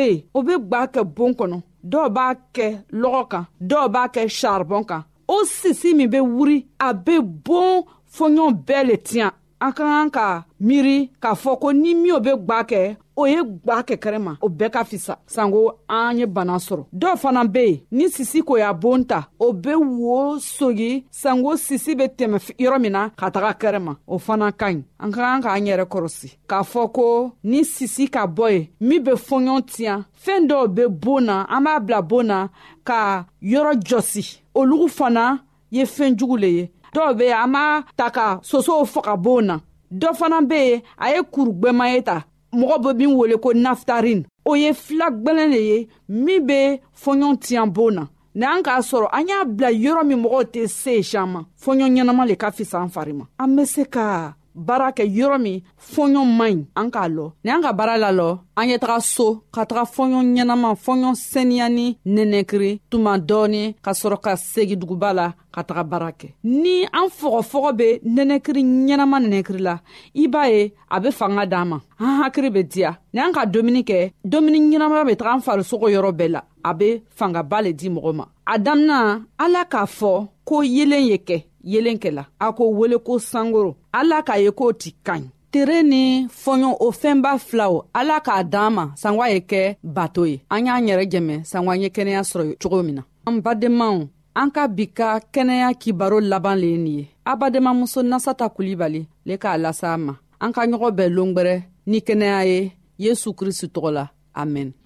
be 0.05 0.11
yen 0.11 0.23
o 0.33 0.41
be 0.47 0.55
gwa 0.69 0.83
kɛ 0.95 1.01
boon 1.17 1.33
kɔnɔ 1.39 1.59
dɔw 1.91 2.07
b'a 2.17 2.27
kɛ 2.55 2.67
lɔgɔ 3.01 3.23
kan 3.31 3.45
dɔw 3.69 3.85
b'a 3.95 4.03
kɛ 4.15 4.23
sharibɔn 4.39 4.85
kan 4.91 5.03
o 5.35 5.45
sisi 5.59 5.91
min 5.97 6.11
be 6.13 6.19
wuri 6.35 6.59
a 6.79 6.89
be 7.05 7.17
boon 7.47 7.77
fɔɲɔn 8.17 8.51
bɛɛ 8.67 8.81
le 8.89 8.97
tiɲan 9.07 9.33
an 9.65 9.73
ka 9.73 9.85
kan 9.89 10.09
ka 10.13 10.29
miiri 10.61 11.09
k'a 11.23 11.33
fɔ 11.43 11.57
ko 11.61 11.73
ni 11.73 11.95
minw 11.95 12.19
be 12.25 12.33
gwa 12.47 12.61
kɛ 12.71 12.97
o 13.21 13.25
ye 13.27 13.41
gwa 13.65 13.77
kɛkɛrɛ 13.89 14.19
ma 14.25 14.33
o 14.45 14.49
bɛɛ 14.49 14.69
ka 14.75 14.81
fisa 14.85 15.15
sanko 15.35 15.61
an 15.89 16.19
ye 16.19 16.27
bana 16.27 16.55
sɔrɔ 16.67 16.85
dɔw 17.01 17.15
fana 17.23 17.43
be 17.53 17.61
yen 17.67 17.81
ni 17.91 18.05
sisi 18.11 18.43
ko 18.45 18.57
y'a 18.59 18.73
boon 18.75 19.05
ta 19.05 19.29
o 19.41 19.53
be 19.55 19.75
woo 19.75 20.39
sogi 20.39 21.05
sanko 21.11 21.57
sisi 21.57 21.95
be 21.99 22.05
tɛmɛ 22.09 22.37
yɔrɔ 22.61 22.81
min 22.81 22.93
na 22.93 23.09
ka 23.17 23.31
taga 23.31 23.53
kɛrɛ 23.61 23.79
ma 23.83 23.95
o 24.07 24.19
fana 24.19 24.53
ka 24.53 24.67
ɲi 24.71 24.83
an 25.01 25.11
ka 25.13 25.21
kan 25.21 25.43
k'an 25.43 25.67
yɛrɛ 25.71 25.85
kɔrɔsi 25.89 26.29
k'a 26.49 26.63
fɔ 26.73 26.93
ko 26.93 27.33
ni 27.45 27.65
sisi 27.65 28.09
ka 28.13 28.27
bɔ 28.27 28.53
ye 28.53 28.71
min 28.81 29.03
be 29.03 29.13
fɔɲɔ 29.13 29.57
tiɲa 29.73 30.05
fɛɛn 30.25 30.47
dɔw 30.51 30.69
be 30.75 30.85
boon 30.89 31.25
na 31.25 31.47
an 31.49 31.63
b'a 31.65 31.81
bila 31.87 32.03
boon 32.03 32.27
na 32.27 32.49
ka 32.85 33.25
yɔrɔ 33.43 33.81
jɔsi 33.81 34.39
olugu 34.55 34.89
fana 34.91 35.39
ye 35.71 35.85
fɛɛn 35.85 36.17
jugu 36.19 36.37
le 36.39 36.47
ye 36.49 36.71
dɔw 36.95 37.11
be 37.19 37.25
yen 37.31 37.39
an 37.43 37.53
b'a 37.53 37.65
ta 37.99 38.07
ka 38.17 38.27
sosow 38.49 38.83
fɔ 38.93 39.01
ka 39.07 39.15
boon 39.25 39.45
na 39.49 39.57
dɔ 40.01 40.09
fana 40.19 40.39
be 40.51 40.55
yen 40.69 40.81
a 40.99 41.07
ye 41.15 41.21
kuru 41.33 41.51
gwɛman 41.61 41.91
ye 41.95 42.01
ta 42.09 42.17
mɔgɔ 42.59 42.77
be 42.83 42.91
min 43.07 43.11
wele 43.19 43.37
ko 43.45 43.49
naftarin 43.65 44.21
o 44.45 44.53
ye 44.63 44.69
fila 44.85 45.07
gwɛlɛn 45.23 45.49
le 45.55 45.61
ye 45.71 45.79
min 46.25 46.47
be 46.49 46.59
fɔɲɔ 47.03 47.29
tiɲan 47.45 47.71
boon 47.77 47.95
na 47.97 48.03
n'an 48.35 48.63
k'a 48.67 48.81
sɔrɔ 48.91 49.09
an 49.13 49.27
y'a 49.29 49.45
bila 49.45 49.71
yɔrɔ 49.85 50.03
min 50.09 50.23
mɔgɔw 50.23 50.43
tɛ 50.53 50.67
se 50.69 51.03
sian 51.03 51.27
ma 51.29 51.41
fɔɲɔ 51.65 51.87
ɲɛnama 51.95 52.27
le 52.29 52.37
ka 52.37 52.51
fisa 52.51 52.77
an 52.83 52.89
fari 52.95 53.13
ma 53.19 53.25
an 53.39 53.57
be 53.57 53.65
se 53.65 53.85
ka 53.85 54.35
baara 54.63 54.89
kɛ 54.99 55.05
yɔrɔ 55.17 55.39
min 55.45 55.57
fɔɲɔ 55.93 56.23
man 56.39 56.53
ɲi 56.59 56.65
an 56.81 56.87
k'a 56.95 57.07
lɔ 57.17 57.27
ni 57.45 57.49
an 57.55 57.63
ka 57.65 57.71
baara 57.79 57.95
lalɔ 58.05 58.29
an 58.61 58.69
ye 58.71 58.77
taga 58.83 58.99
so 59.15 59.27
ka 59.55 59.61
taga 59.69 59.85
fɔɲɔ 59.95 60.21
ɲɛnama 60.35 60.71
fɔɲɔ 60.85 61.11
seniya 61.31 61.67
ni 61.77 61.87
nɛnɛkiri 62.15 62.71
tuma 62.91 63.13
dɔɔni 63.29 63.63
ka 63.85 63.91
sɔrɔ 64.01 64.17
ka 64.25 64.33
segi 64.53 64.77
duguba 64.83 65.11
la 65.19 65.27
ka 65.55 65.63
taga 65.69 65.83
baara 65.91 66.11
kɛ 66.21 66.29
ni 66.45 66.75
an 67.01 67.07
fɔgɔfɔgɔ 67.19 67.71
be 67.79 67.89
nɛnɛkiri 68.17 68.63
ɲɛnama 68.89 69.17
nɛnɛkiri 69.25 69.61
la 69.69 69.75
i 70.23 70.27
b'a 70.29 70.43
ye 70.53 70.73
a 70.91 71.01
be 71.01 71.11
fanga 71.11 71.45
d'an 71.47 71.65
ma 71.71 71.79
an 71.99 72.23
hakiri 72.23 72.51
be 72.53 72.63
diya 72.65 72.97
ni 73.13 73.21
an 73.21 73.33
ka 73.33 73.45
domuni 73.47 73.83
kɛ 73.85 74.13
domuni 74.25 74.59
ɲɛnamaya 74.71 75.05
be 75.07 75.15
taga 75.17 75.35
an 75.35 75.41
farisogo 75.43 75.89
yɔrɔ 75.95 76.13
bɛɛ 76.13 76.29
la 76.31 76.43
a 76.65 76.73
be 76.75 77.03
fangaba 77.19 77.63
le 77.63 77.73
di 77.73 77.89
mɔgɔ 77.91 78.13
ma 78.15 78.25
a 78.47 78.59
damina 78.59 79.21
ala 79.39 79.65
k'a 79.65 79.85
fɔ 79.99 80.29
ko 80.45 80.61
yeelen 80.63 81.07
ye 81.11 81.17
kɛ 81.19 81.37
yelen 81.65 81.97
kɛla 82.03 82.23
a 82.41 82.47
k'o 82.53 82.65
wele 82.79 82.99
ko 83.05 83.19
sankoro 83.19 83.77
ala 83.93 84.23
k'a 84.23 84.37
ye 84.43 84.51
k'o 84.53 84.73
ti 84.73 84.93
ka 85.07 85.15
ɲi 85.19 85.29
tere 85.53 85.83
ni 85.83 86.27
fɔɲɔ 86.43 86.69
o 86.85 86.91
fɛnba 86.93 87.39
filaw 87.39 87.75
ala 87.95 88.21
k'a 88.27 88.45
d'an 88.45 88.71
ma 88.75 88.85
sanwa 88.97 89.25
ye 89.33 89.41
kɛ 89.41 89.77
bato 89.83 90.27
ye 90.29 90.43
an 90.51 90.67
y'an 90.67 90.87
yɛrɛ 90.89 91.05
jɛmɛ 91.13 91.37
sanwa 91.51 91.73
ye 91.83 91.89
kɛnɛya 91.89 92.23
sɔrɔ 92.31 92.57
cogo 92.61 92.83
min 92.85 92.95
na 92.97 93.03
an 93.27 93.41
badenmaw 93.43 93.99
an 94.37 94.51
ka 94.51 94.67
bi 94.69 94.87
ka 94.89 95.21
kɛnɛya 95.33 95.73
kibaro 95.81 96.21
laban 96.21 96.57
le 96.59 96.67
ye 96.73 96.77
nin 96.79 96.99
ye 96.99 97.09
abadenmamuso 97.25 98.03
nasata 98.03 98.47
kulibali 98.55 99.07
le 99.27 99.35
k'a 99.37 99.57
lasa 99.59 99.95
a 99.95 99.99
ma 99.99 100.15
an 100.41 100.53
ka 100.53 100.61
ɲɔgɔn 100.67 100.93
bɛɛ 100.97 101.09
longwɛrɛ 101.17 101.63
ni 101.87 101.99
kɛnɛya 102.01 102.41
ye 102.47 102.73
yesu 102.99 103.33
kristu 103.33 103.67
tɔgɔ 103.69 103.91
la 103.93 104.05
amɛn 104.37 104.84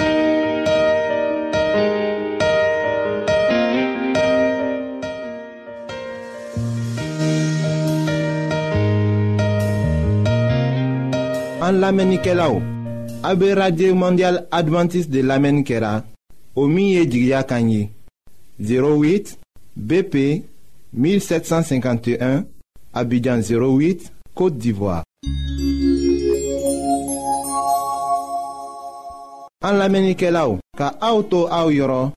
An 11.69 11.81
lamenike 11.81 12.33
law, 12.35 12.63
abe 13.23 13.53
Radye 13.55 13.93
Mondial 13.93 14.47
Adventist 14.51 15.11
de 15.11 15.21
lamen 15.23 15.63
kera, 15.63 16.03
o 16.57 16.67
miye 16.67 17.05
di 17.05 17.27
gya 17.27 17.43
kanyi, 17.43 17.91
08 18.59 19.37
BP 19.77 20.15
1751, 20.95 22.47
abidjan 22.95 23.43
08, 23.45 24.09
Kote 24.35 24.57
d'Ivoire. 24.57 25.05
An 29.61 29.77
lamenike 29.77 30.33
law, 30.33 30.57
ka 30.73 30.95
aouto 31.05 31.51
aou 31.53 31.69
yoron, 31.69 32.13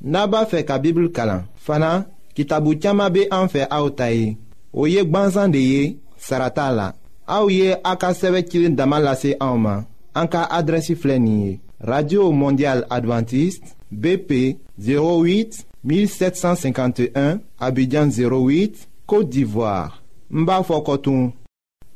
naba 0.00 0.46
fe 0.46 0.64
ka 0.64 0.78
bibl 0.80 1.10
kalan, 1.12 1.44
fana 1.60 2.06
ki 2.34 2.46
tabu 2.46 2.72
tiyama 2.80 3.10
be 3.10 3.28
anfe 3.30 3.66
aoutayi, 3.68 4.38
o 4.72 4.88
yek 4.88 5.12
banzan 5.12 5.52
de 5.52 5.60
ye, 5.60 5.96
sarata 6.16 6.72
law. 6.72 6.92
Aouye 7.26 7.76
aka 7.84 8.12
17 8.12 8.14
ka 8.44 9.16
sɛbɛ 9.32 10.86
cilen 10.86 11.60
radio 11.80 12.32
mondial 12.32 12.84
adventiste 12.90 13.64
bp 13.90 14.58
08 14.78 15.64
1751 15.84 17.38
abidjan 17.58 18.08
08 18.08 18.88
côte 19.06 19.28
d'ivoire 19.30 20.02
Mbafokotoum. 20.30 21.32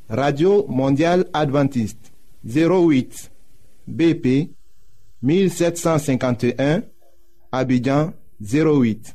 radio 0.09 0.65
mondial 0.69 1.25
adventiste 1.33 2.13
08 2.47 3.31
bp 3.87 4.49
1751 5.23 6.81
abidjan 7.53 8.13
08 8.41 9.15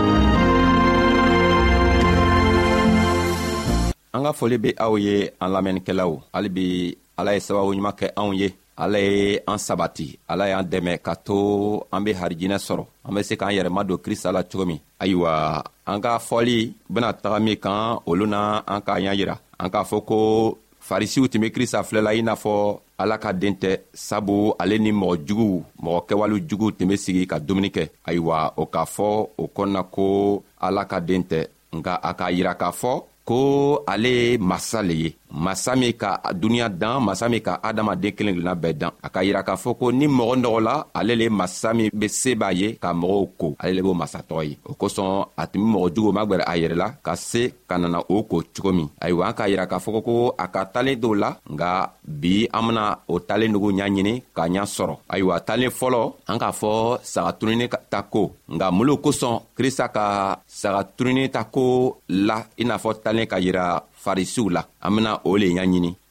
an 4.13 4.23
ka 4.27 4.31
foli 4.37 4.57
be 4.63 4.69
aw 4.83 4.93
ye 5.05 5.31
an 5.39 5.49
lamɛnnikɛlaw 5.53 6.11
halibi 6.33 6.97
ala 7.19 7.33
ye 7.35 7.39
sababuɲuman 7.39 7.95
kɛ 7.99 8.07
anw 8.19 8.33
ye 8.41 8.47
ala 8.77 8.99
ye 8.99 9.39
an 9.47 9.57
sabati 9.57 10.07
ala 10.27 10.49
y'an 10.51 10.65
dɛmɛ 10.71 10.97
ka 11.01 11.15
to 11.15 11.81
an 11.91 12.03
be 12.03 12.11
harijinɛ 12.13 12.57
sɔrɔ 12.67 12.85
an 13.07 13.13
be 13.15 13.23
se 13.23 13.35
k'an 13.39 13.53
yɛrɛma 13.55 13.85
don 13.87 13.97
krista 13.97 14.31
la 14.33 14.43
cogo 14.43 14.65
min 14.67 14.79
ayiwa 14.99 15.63
an 15.87 16.01
ka 16.01 16.19
fɔli 16.19 16.73
bena 16.89 17.13
taga 17.13 17.39
min 17.41 17.55
kan 17.55 17.99
olu 18.05 18.25
na 18.27 18.61
an 18.67 18.81
k'a 18.81 18.99
ɲa 18.99 19.15
yira 19.15 19.35
an 19.59 19.69
k'a 19.71 19.83
fɔ 19.87 20.03
ko 20.05 20.17
farisiw 20.89 21.27
tun 21.31 21.41
be 21.41 21.49
krista 21.49 21.79
filɛla 21.83 22.13
i 22.13 22.21
n'a 22.21 22.35
fɔ 22.35 22.55
ala 22.99 23.17
ka 23.17 23.31
den 23.31 23.55
tɛ 23.55 23.79
sabu 23.93 24.51
ale 24.59 24.75
ni 24.77 24.91
mɔgɔ 24.91 25.23
juguw 25.27 25.63
mɔgɔ 25.83 25.99
kɛwale 26.09 26.43
juguw 26.49 26.71
tun 26.77 26.87
be 26.89 26.97
sigi 26.97 27.25
ka 27.25 27.39
dumuni 27.39 27.69
kɛ 27.71 27.87
ayiwa 28.07 28.53
o 28.57 28.65
k'a 28.67 28.83
fɔ 28.83 29.09
o 29.37 29.47
kɔnɔna 29.55 29.85
ko 29.91 30.43
ala 30.61 30.83
ka 30.85 30.99
den 30.99 31.23
tɛ 31.23 31.47
nka 31.73 31.95
a 32.03 32.11
k'a 32.13 32.29
yira 32.37 32.53
k'a 32.59 32.71
fɔ 32.75 32.93
pour 33.31 33.85
aller 33.87 34.37
m'assaler 34.37 35.15
masa 35.31 35.75
min 35.79 35.93
ka 35.95 36.19
duniɲa 36.33 36.67
dan 36.69 36.99
masa 37.07 37.25
min 37.31 37.39
ka 37.41 37.53
adamaden 37.63 38.11
kelen 38.15 38.35
kelenna 38.37 38.53
bɛɛ 38.55 38.73
dan 38.79 38.91
a 39.05 39.07
ka 39.09 39.23
yira 39.23 39.41
k'a 39.47 39.55
fɔ 39.63 39.71
ko 39.79 39.85
ni 39.99 40.05
mɔgɔ 40.07 40.33
nɔgɔla 40.43 40.75
ale 40.99 41.13
le 41.21 41.25
masa 41.31 41.69
min 41.73 41.89
be 41.99 42.07
se 42.07 42.31
b'a 42.35 42.51
ye 42.59 42.67
ka 42.83 42.89
mɔgɔw 42.93 43.25
ko 43.39 43.47
ale 43.61 43.71
le 43.75 43.81
b'o 43.81 43.93
masatɔgɔ 44.01 44.41
ye 44.49 44.55
o 44.69 44.73
kosɔn 44.79 45.09
a 45.41 45.47
tun 45.47 45.61
be 45.63 45.67
mɔgɔ 45.73 45.87
juguw 45.95 46.11
magwɛrɛ 46.11 46.43
a 46.51 46.53
yɛrɛ 46.61 46.75
la 46.75 46.87
ka 47.05 47.13
se 47.15 47.43
ka 47.69 47.75
nana 47.77 47.99
o 48.11 48.15
ko 48.29 48.43
cogo 48.53 48.71
min 48.77 48.89
ayiwa 49.01 49.27
an 49.31 49.35
k'a 49.37 49.47
yira 49.51 49.65
k'a 49.71 49.79
fɔ 49.79 49.89
ko 50.07 50.13
a 50.37 50.45
ka 50.53 50.61
talen 50.73 50.99
dɔw 51.01 51.13
la 51.19 51.29
nga 51.53 51.71
bi 52.21 52.47
an 52.51 52.61
bena 52.67 52.83
o 53.07 53.19
talen 53.19 53.51
nugu 53.53 53.71
ɲa 53.71 53.87
ɲini 53.87 54.13
k'a 54.35 54.45
ɲa 54.53 54.63
sɔrɔ 54.75 54.95
ayiwa 55.13 55.39
talen 55.47 55.71
fɔlɔ 55.79 56.01
an 56.31 56.37
k'a 56.41 56.51
fɔ 56.51 56.71
sagaturuni 57.03 57.65
ta 57.89 58.01
ko 58.03 58.23
nga 58.51 58.67
mun 58.71 58.85
lo 58.87 58.95
kosɔn 58.97 59.35
krista 59.57 59.85
ka 59.95 60.05
sagaturuni 60.47 61.31
ta 61.31 61.43
ko 61.45 61.63
la 62.09 62.37
i 62.57 62.63
n'a 62.65 62.77
fɔ 62.77 62.89
talen 63.03 63.27
ka 63.27 63.37
yira 63.39 63.83
farisiw 64.01 64.49
la 64.49 64.61
Ole 64.81 64.95
bena 64.97 65.11
o 65.29 65.37
le 65.37 65.49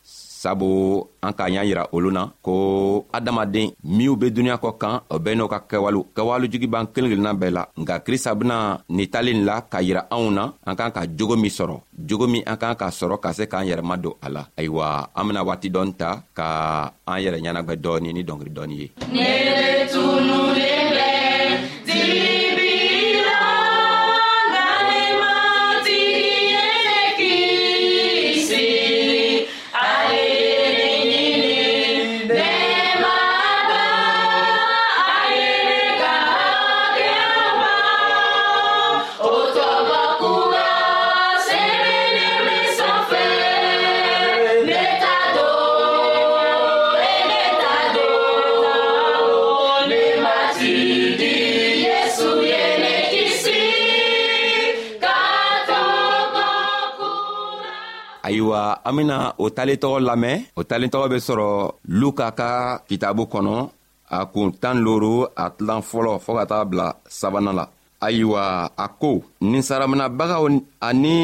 sabo 0.02 1.10
sabu 1.20 1.46
yira 1.54 1.84
olu 1.92 2.10
ko 2.40 3.06
adamaden 3.12 3.72
minw 3.84 4.16
be 4.16 4.30
duniɲa 4.30 4.56
kɔ 4.56 4.70
kan 4.80 5.00
o 5.10 5.18
bɛɛ 5.18 5.34
n'u 5.36 5.48
ka 5.48 5.58
kɛwalew 5.68 6.02
kɛwalejugu 6.16 6.66
b'an 6.66 6.86
kelen 6.94 7.10
kelenna 7.10 7.34
bɛɛ 7.34 7.50
la 7.52 7.64
nka 7.78 8.00
krista 8.04 8.34
bena 8.34 8.80
k'a 9.70 9.80
yira 9.82 10.06
anw 10.10 10.30
na 10.30 10.52
an 10.64 10.76
ka 10.76 11.04
jogo 11.16 11.36
min 11.36 11.50
jogo 12.08 12.26
k'a 12.26 13.32
se 13.34 13.44
k'an 13.50 13.66
yɛrɛma 13.66 13.98
don 14.00 14.14
ka 16.32 16.90
ni 18.00 19.28
an 58.84 58.94
bena 58.96 59.18
o 59.42 59.46
talen 59.54 59.76
tɔgɔ 59.82 59.98
lamɛn 60.08 60.36
o 60.58 60.62
talen 60.70 60.90
tɔgɔ 60.92 61.08
be 61.12 61.18
sɔrɔ 61.28 61.46
luka 62.00 62.26
ka 62.38 62.50
kitabu 62.88 63.22
kɔnɔ 63.32 63.54
a 64.18 64.26
kun 64.32 64.50
tan 64.60 64.76
looro 64.84 65.28
a 65.36 65.50
tilan 65.56 65.80
fɔlɔ 65.90 66.12
fɔɔ 66.24 66.36
ka 66.40 66.44
taga 66.46 66.64
bila 66.70 66.86
sabana 67.08 67.52
la 67.52 67.64
ayiwa 68.02 68.68
a 68.76 68.86
ko 69.00 69.22
ninsaraminabagaw 69.40 70.44
ani 70.80 71.14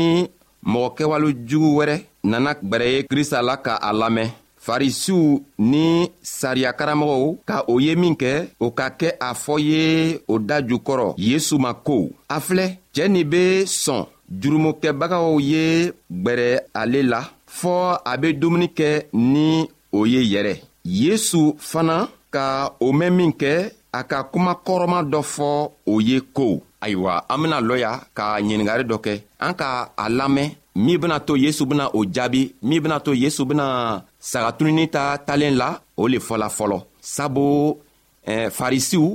mɔgɔ 0.64 1.16
jugu 1.48 1.70
wɛrɛ 1.78 1.96
nana 2.24 2.54
gwɛrɛ 2.54 2.86
ye 2.94 3.02
krista 3.10 3.40
la 3.42 3.56
ka 3.56 3.74
a 3.88 3.92
lamɛn 3.92 4.30
farisiw 4.66 5.40
ni 5.58 6.10
sariyakaramɔgɔw 6.22 7.38
ka 7.48 7.64
o 7.68 7.78
ye 7.78 7.94
min 7.96 8.14
kɛ 8.16 8.48
o 8.60 8.70
ka 8.70 8.90
kɛ 8.90 9.12
a 9.20 9.32
fɔ 9.34 9.54
ye 9.60 10.18
o 10.28 10.38
da 10.38 10.60
jukɔrɔ 10.60 11.14
yesu 11.18 11.56
ma 11.58 11.72
ko 11.74 12.08
a 12.28 12.38
filɛ 12.40 12.66
cɛɛ 12.94 13.08
nin 13.10 13.24
be 13.28 13.64
sɔn 13.66 14.04
jurumukɛbagaw 14.40 15.38
ye 15.42 15.90
gwɛrɛ 16.10 16.48
ale 16.74 17.00
la 17.02 17.20
fɔɔ 17.60 17.82
a 18.10 18.12
be 18.20 18.28
dumuni 18.40 18.68
kɛ 18.78 18.88
ni 19.32 19.46
o 19.98 20.06
ye 20.12 20.20
yɛrɛ 20.32 20.54
yesu 20.84 21.40
fana 21.70 21.96
ka 22.34 22.44
o 22.84 22.88
mɛn 22.98 23.12
min 23.18 23.32
kɛ 23.42 23.52
a 23.92 24.00
ka 24.10 24.18
kuma 24.32 24.52
kɔrɔma 24.66 24.98
dɔ 25.12 25.20
fɔ 25.34 25.48
o 25.92 26.00
ye 26.08 26.18
ko 26.36 26.44
ayiwa 26.84 27.12
an 27.32 27.38
bena 27.42 27.58
lɔya 27.68 27.90
ka 28.16 28.24
ɲiningari 28.40 28.84
dɔ 28.90 28.96
kɛ 29.04 29.14
an 29.46 29.54
ka 29.60 29.68
a 29.96 30.06
lamɛn 30.18 30.50
min 30.84 30.98
bena 31.02 31.18
to 31.26 31.32
yesu 31.44 31.62
bena 31.70 31.84
o 31.92 32.00
jaabi 32.16 32.42
min 32.68 32.80
bena 32.82 33.00
to 33.06 33.12
yesu 33.22 33.42
bena 33.50 33.66
sagatununi 34.30 34.86
ta 34.94 35.16
talen 35.26 35.54
la 35.60 35.68
o 35.96 36.06
le 36.08 36.18
fɔla 36.28 36.48
fɔlɔ 36.58 36.78
sabu 37.14 37.76
eh, 38.26 38.48
farisiw 38.58 39.06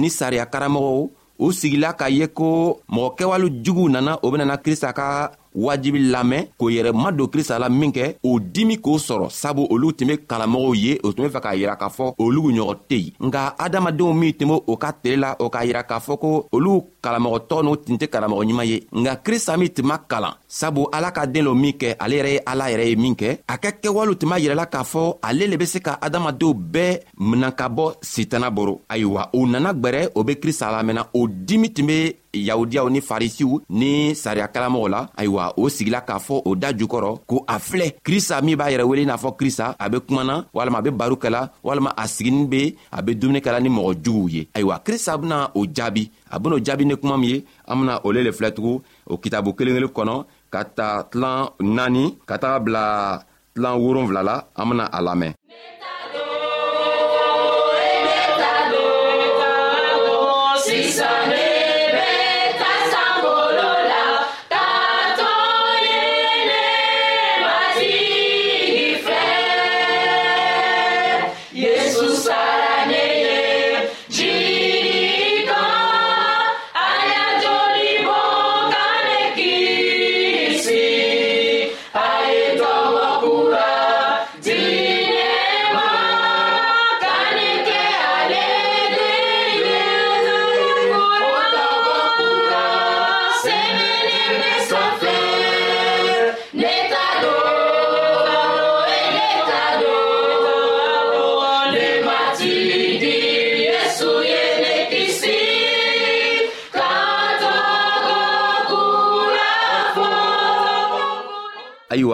ni 0.00 0.08
sariya 0.08 0.46
karamɔgɔw 0.52 1.08
u 1.38 1.46
sigila 1.60 1.90
k'a 1.98 2.08
ye 2.18 2.26
ko 2.28 2.80
mɔgɔ 2.94 3.10
kɛwale 3.18 3.48
juguw 3.64 3.88
nana 3.90 4.12
o 4.22 4.30
benana 4.30 4.56
krista 4.56 4.92
ka 4.94 5.30
wajibi 5.54 5.98
lamɛn 6.12 6.46
k'o 6.58 6.70
yɛrɛ 6.70 6.92
madon 6.92 7.26
krista 7.28 7.58
la 7.58 7.68
min 7.68 7.92
kɛ 7.92 8.14
o 8.22 8.38
dimi 8.38 8.76
k'o 8.78 8.98
sɔrɔ 8.98 9.26
sabu 9.30 9.66
olu 9.70 9.92
tun 9.92 10.08
be 10.08 10.14
kalamɔgɔw 10.28 10.74
ye 10.76 10.98
o 11.04 11.12
tun 11.12 11.24
be 11.26 11.32
fɛ 11.34 11.40
k'a 11.42 11.56
yira 11.56 11.76
k'a 11.76 11.88
fɔ 11.90 12.14
olugu 12.18 12.52
ɲɔgɔn 12.52 12.78
tɛ 12.88 12.96
yen 12.98 13.12
nka 13.20 13.54
adamadenw 13.58 14.12
min 14.14 14.32
tun 14.32 14.48
be 14.48 14.54
o 14.66 14.76
ka 14.76 14.92
tele 14.92 15.16
la 15.16 15.34
o 15.38 15.48
k'a 15.50 15.66
yira 15.66 15.82
k'a 15.86 16.00
fɔ 16.00 16.18
ko 16.20 16.46
olu 16.52 16.82
kalamɔgɔ 17.02 17.38
tɔɔ 17.48 17.60
n'u 17.64 17.76
tin 17.76 17.96
tɛ 17.98 18.06
karamɔgɔ 18.12 18.42
ɲuman 18.48 18.66
ye 18.70 18.76
nka 18.92 19.14
krista 19.24 19.56
min 19.58 19.68
tun 19.68 19.86
ma 19.86 19.96
kalan 20.10 20.34
sabu 20.48 20.86
ala 20.92 21.10
ka 21.12 21.26
den 21.26 21.44
lo 21.44 21.54
min 21.54 21.72
kɛ 21.80 21.96
ale 21.98 22.14
yɛrɛ 22.18 22.30
ye 22.36 22.40
ala 22.46 22.64
yɛrɛ 22.70 22.84
ye 22.90 22.96
min 22.96 23.14
kɛ 23.14 23.38
a 23.48 23.58
ka 23.58 23.70
kɛwalew 23.82 24.16
tun 24.18 24.28
b'a 24.30 24.38
yirɛla 24.38 24.66
k'a 24.66 24.84
fɔ 24.84 25.14
ale 25.22 25.48
le 25.48 25.56
be 25.56 25.66
se 25.66 25.78
ka 25.80 25.98
adamadenw 26.00 26.52
bɛɛ 26.54 27.00
minan 27.18 27.52
ka 27.52 27.68
bɔ 27.68 27.94
sitana 28.02 28.50
boro 28.50 28.80
ayiwa 28.88 29.30
u 29.32 29.46
nana 29.46 29.72
gwɛrɛ 29.74 30.10
o 30.14 30.24
be 30.24 30.32
krista 30.36 30.70
lamɛnna 30.70 31.06
o 31.14 31.26
dimi 31.28 31.72
tun 31.74 31.86
be 31.86 32.16
yahudiyaw 32.32 32.88
ni 32.90 33.00
farisiw 33.00 33.60
ni 33.70 34.14
sariyakalamɔgɔw 34.14 34.88
la 34.88 35.08
ayiwa 35.16 35.54
o 35.56 35.64
sigila 35.68 36.00
k'a 36.06 36.18
fɔ 36.20 36.42
o 36.46 36.54
da 36.54 36.72
jukɔrɔ 36.72 37.18
ko 37.26 37.44
a 37.48 37.58
filɛ 37.58 37.94
krista 38.04 38.40
min 38.42 38.56
b'a 38.58 38.70
yɛrɛ 38.70 38.82
wele 38.86 39.04
n'a 39.06 39.16
fɔ 39.16 39.36
krista 39.36 39.74
a 39.78 39.88
be 39.90 39.98
kumana 40.00 40.44
walama 40.54 40.78
a 40.78 40.82
be 40.82 40.90
baru 40.90 41.16
kɛla 41.16 41.50
walama 41.64 41.90
a 41.96 42.06
siginin 42.06 42.46
be 42.48 42.76
a 42.92 43.02
be 43.02 43.14
dumuni 43.14 43.40
kɛla 43.40 43.60
ni 43.62 43.68
mɔgɔ 43.68 43.94
juguw 44.04 44.28
ye 44.30 44.48
ayiwa 44.54 44.78
krista 44.84 45.16
bena 45.20 45.50
o 45.54 45.64
jaabi 45.66 46.10
a 46.32 46.38
ben'o 46.38 46.58
jaabi 46.60 46.84
Mwenye 46.90 47.00
kouman 47.02 47.20
miye 47.20 47.44
amena 47.68 47.98
ole 48.04 48.20
le 48.24 48.32
flet 48.32 48.56
wou 48.58 48.82
Ou 49.06 49.16
kita 49.18 49.42
boukele 49.42 49.70
nye 49.72 49.80
lup 49.80 49.92
konon 49.94 50.24
Kata 50.50 51.06
tlan 51.12 51.46
nani 51.60 52.18
Kata 52.26 52.58
blan 52.58 53.22
tlan 53.54 53.78
wou 53.78 53.92
roun 53.94 54.06
vlala 54.10 54.48
Amena 54.56 54.90
alame 54.92 55.34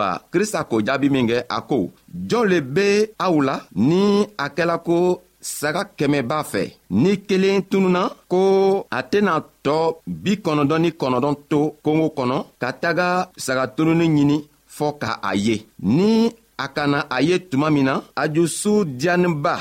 ayiwa 0.07 0.21
krista 0.31 0.65
k'o 0.65 0.79
jaabi 0.87 1.09
min 1.11 1.27
kɛ 1.31 1.39
a 1.49 1.59
ko 1.71 1.79
jɔn 2.31 2.45
le 2.51 2.59
be 2.75 2.87
aw 3.25 3.35
la 3.47 3.57
ni 3.87 4.03
a 4.39 4.47
kɛla 4.57 4.77
ko 4.87 4.99
saga 5.41 5.83
kɛmɛ 5.99 6.19
b'a 6.31 6.39
fɛ 6.53 6.63
ni 7.03 7.11
kelen 7.29 7.59
tununa 7.71 8.03
ko 8.33 8.43
a 8.91 9.01
tena 9.11 9.33
tɔɔ 9.65 9.85
bi 10.23 10.33
kɔnɔdɔn 10.45 10.81
ni 10.85 10.91
kɔnɔdɔn 11.01 11.35
to 11.51 11.59
kongo 11.85 12.07
kɔnɔ 12.19 12.37
ka 12.61 12.69
taga 12.83 13.09
saga 13.45 13.65
tununi 13.77 14.07
ɲini 14.17 14.37
fɔɔ 14.77 14.91
ka 15.03 15.11
a 15.31 15.33
ye 15.47 15.57
ni 15.97 16.09
a 16.65 16.67
ka 16.77 16.85
na 16.93 16.99
a 17.17 17.19
ye 17.29 17.35
tuma 17.51 17.69
min 17.75 17.85
na 17.89 17.95
a 18.15 18.25
jusu 18.35 18.73
diyaninba 18.99 19.55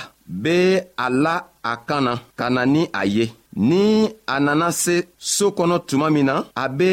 be 0.43 0.55
a 0.97 1.07
la 1.23 1.35
a 1.71 1.73
kan 1.89 2.01
na 2.05 2.13
ka 2.39 2.45
na 2.55 2.61
ni 2.73 2.81
a 2.99 3.03
ye 3.05 3.25
ni 3.55 4.09
a 4.27 4.37
nana 4.43 4.67
se 4.81 4.95
soo 5.35 5.49
kɔnɔ 5.57 5.77
tuma 5.87 6.07
min 6.13 6.25
na 6.29 6.35
a 6.55 6.65
be 6.77 6.91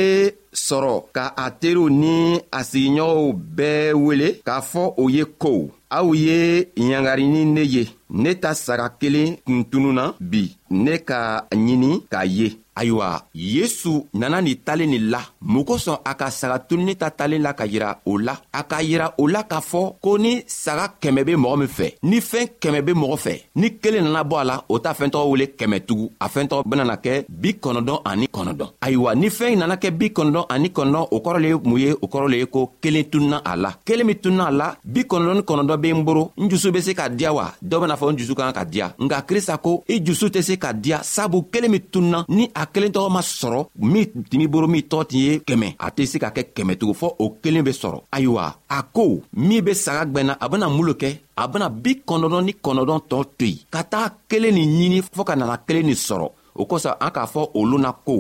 sɔrɔ 0.67 0.93
ka 1.17 1.25
a 1.37 1.47
teriw 1.61 1.89
ni 2.01 2.15
a 2.59 2.61
sigiɲɔgɔnw 2.71 3.33
bɛɛ 3.57 3.93
wele 4.05 4.29
k'a 4.47 4.59
fɔ 4.71 4.83
o 4.97 5.05
ye 5.17 5.25
ko 5.43 5.55
aw 5.99 6.09
ye 6.25 6.39
ɲangarini 6.77 7.33
ni 7.45 7.53
ne 7.55 7.63
ye 7.75 7.85
ne 8.21 8.31
ta 8.43 8.53
saga 8.55 8.87
kelen 9.01 9.31
kun 9.47 9.65
na 9.95 10.05
bi 10.31 10.43
ne 10.71 10.93
ka 11.09 11.21
ɲini 11.51 11.91
k'a 12.11 12.23
ye 12.37 12.49
ayiwa 12.75 13.23
yesu 13.35 14.07
nana 14.15 14.41
nin 14.41 14.57
talen 14.65 14.91
nin 14.91 15.11
la 15.11 15.21
mun 15.41 15.65
kosɔn 15.65 16.01
a 16.05 16.15
ka 16.15 16.31
saga 16.31 16.59
tununi 16.59 16.97
ta 16.97 17.11
talen 17.11 17.43
la 17.43 17.53
ka 17.53 17.65
yira 17.67 18.01
o 18.07 18.17
la 18.19 18.35
a 18.53 18.63
ka 18.65 18.79
yira 18.83 19.15
o 19.19 19.27
la 19.27 19.43
k'a 19.45 19.61
fɔ 19.61 19.95
ko 20.01 20.17
ni 20.19 20.43
saga 20.47 20.89
kɛmɛ 21.01 21.25
be 21.27 21.35
mɔgɔ 21.37 21.57
min 21.59 21.69
fɛ 21.69 21.93
ni 22.03 22.21
fɛɛn 22.21 22.49
kɛmɛ 22.63 22.81
be 22.87 22.93
mɔgɔ 22.93 23.17
fɛ 23.25 23.35
ni 23.57 23.69
kelen 23.77 24.05
nana 24.05 24.25
bɔ 24.25 24.41
a 24.41 24.45
la 24.45 24.61
o 24.69 24.79
t'a 24.79 24.95
fɛɛntɔgɔ 24.95 25.29
wele 25.31 25.47
kɛmɛ 25.59 25.81
tugun 25.87 26.09
a 26.21 26.29
fɛɛntɔgɔ 26.29 26.63
benana 26.67 26.97
kɛ 26.97 27.25
bi 27.29 27.53
kɔnɔdɔn 27.61 28.01
ani 28.05 28.27
kɔnɔdɔn 28.27 28.69
ayiwa 28.81 29.15
ni 29.17 29.29
fɛɛn 29.29 29.59
nana 29.59 29.77
kɛ 29.77 29.91
bi 29.99 30.07
kɔnɔdɔn 30.09 30.47
ani 30.51 30.69
kɔnɔdɔn 30.69 31.09
o 31.11 31.19
kɔrɔ 31.21 31.41
le 31.41 31.49
ye 31.49 31.55
mun 31.63 31.79
ye 31.81 31.93
o 31.93 32.07
kɔrɔ 32.07 32.31
le 32.31 32.37
ye 32.39 32.47
ko 32.47 32.71
kelen 32.83 33.05
tununa 33.05 33.43
a 33.45 33.57
la 33.57 33.73
kelen 33.85 34.07
min 34.07 34.17
tununa 34.17 34.47
a 34.47 34.51
la 34.53 34.77
bi 34.85 35.03
kɔnɔdɔn 35.05 35.35
ni 35.35 35.41
kɔnɔdɔn 35.43 35.77
be 35.81 35.91
n 35.93 36.05
boro 36.05 36.33
n 36.39 36.49
jusu 36.49 36.71
be 36.73 36.81
se 36.81 36.95
ka 36.95 37.09
diya 37.11 37.35
wa 37.35 37.53
dɔ 37.65 37.81
bena 37.81 37.97
fɔ 37.97 38.13
n 38.13 38.17
jusu 38.19 38.35
ka 38.35 38.51
kan 38.51 38.53
ka 38.53 38.65
diya 38.65 38.95
nka 38.99 39.23
krista 39.27 39.59
ko 39.63 39.85
i 39.89 40.01
jusu 40.03 40.29
tɛ 40.31 40.41
se 40.43 40.57
ka 40.57 40.73
diya 40.73 41.03
sabu 41.05 41.43
kelen 41.53 41.71
min 41.71 41.81
tununa 41.91 42.25
ni 42.29 42.51
a 42.55 42.62
a 42.63 42.65
kelen 42.73 42.93
tɔgɔ 42.95 43.09
ma 43.17 43.23
sɔrɔ 43.39 43.61
min 43.91 44.05
tun 44.31 44.39
b'i 44.41 44.49
bolo 44.53 44.67
min 44.75 44.83
tɔgɔ 44.91 45.05
tun 45.09 45.21
ye 45.27 45.33
kɛmɛ 45.47 45.67
a 45.85 45.87
tɛ 45.97 46.03
se 46.11 46.17
ka 46.23 46.29
kɛ 46.37 46.43
kɛmɛ 46.57 46.73
tugun 46.81 46.99
fɔ 47.03 47.09
o 47.23 47.25
kelen 47.43 47.65
bɛ 47.67 47.73
sɔrɔ 47.81 47.99
ayiwa 48.17 48.45
a 48.77 48.79
ko 48.95 49.03
min 49.49 49.65
bɛ 49.67 49.73
saga 49.85 50.03
gwɛnna 50.13 50.33
a 50.45 50.47
bena 50.51 50.67
mun 50.75 50.87
lo 50.89 50.95
kɛ 51.03 51.11
a 51.43 51.45
bena 51.51 51.67
bi 51.83 51.93
kɔnɔdɔn 52.09 52.43
ni 52.47 52.53
kɔnɔdɔn 52.65 53.01
tɔ 53.11 53.19
to 53.39 53.45
yen 53.53 53.59
ka 53.75 53.81
taga 53.93 54.09
kelen 54.31 54.53
nin 54.55 54.69
ɲini 54.81 54.99
fɔɔ 55.15 55.25
ka 55.29 55.35
nana 55.37 55.57
kelen 55.67 55.87
nin 55.89 55.95
sɔrɔ 56.09 56.27
o 56.61 56.63
kosɔn 56.71 56.97
an 57.05 57.11
k'a 57.15 57.27
fɔ 57.33 57.41
olu 57.59 57.77
na 57.79 57.91
ko 58.07 58.15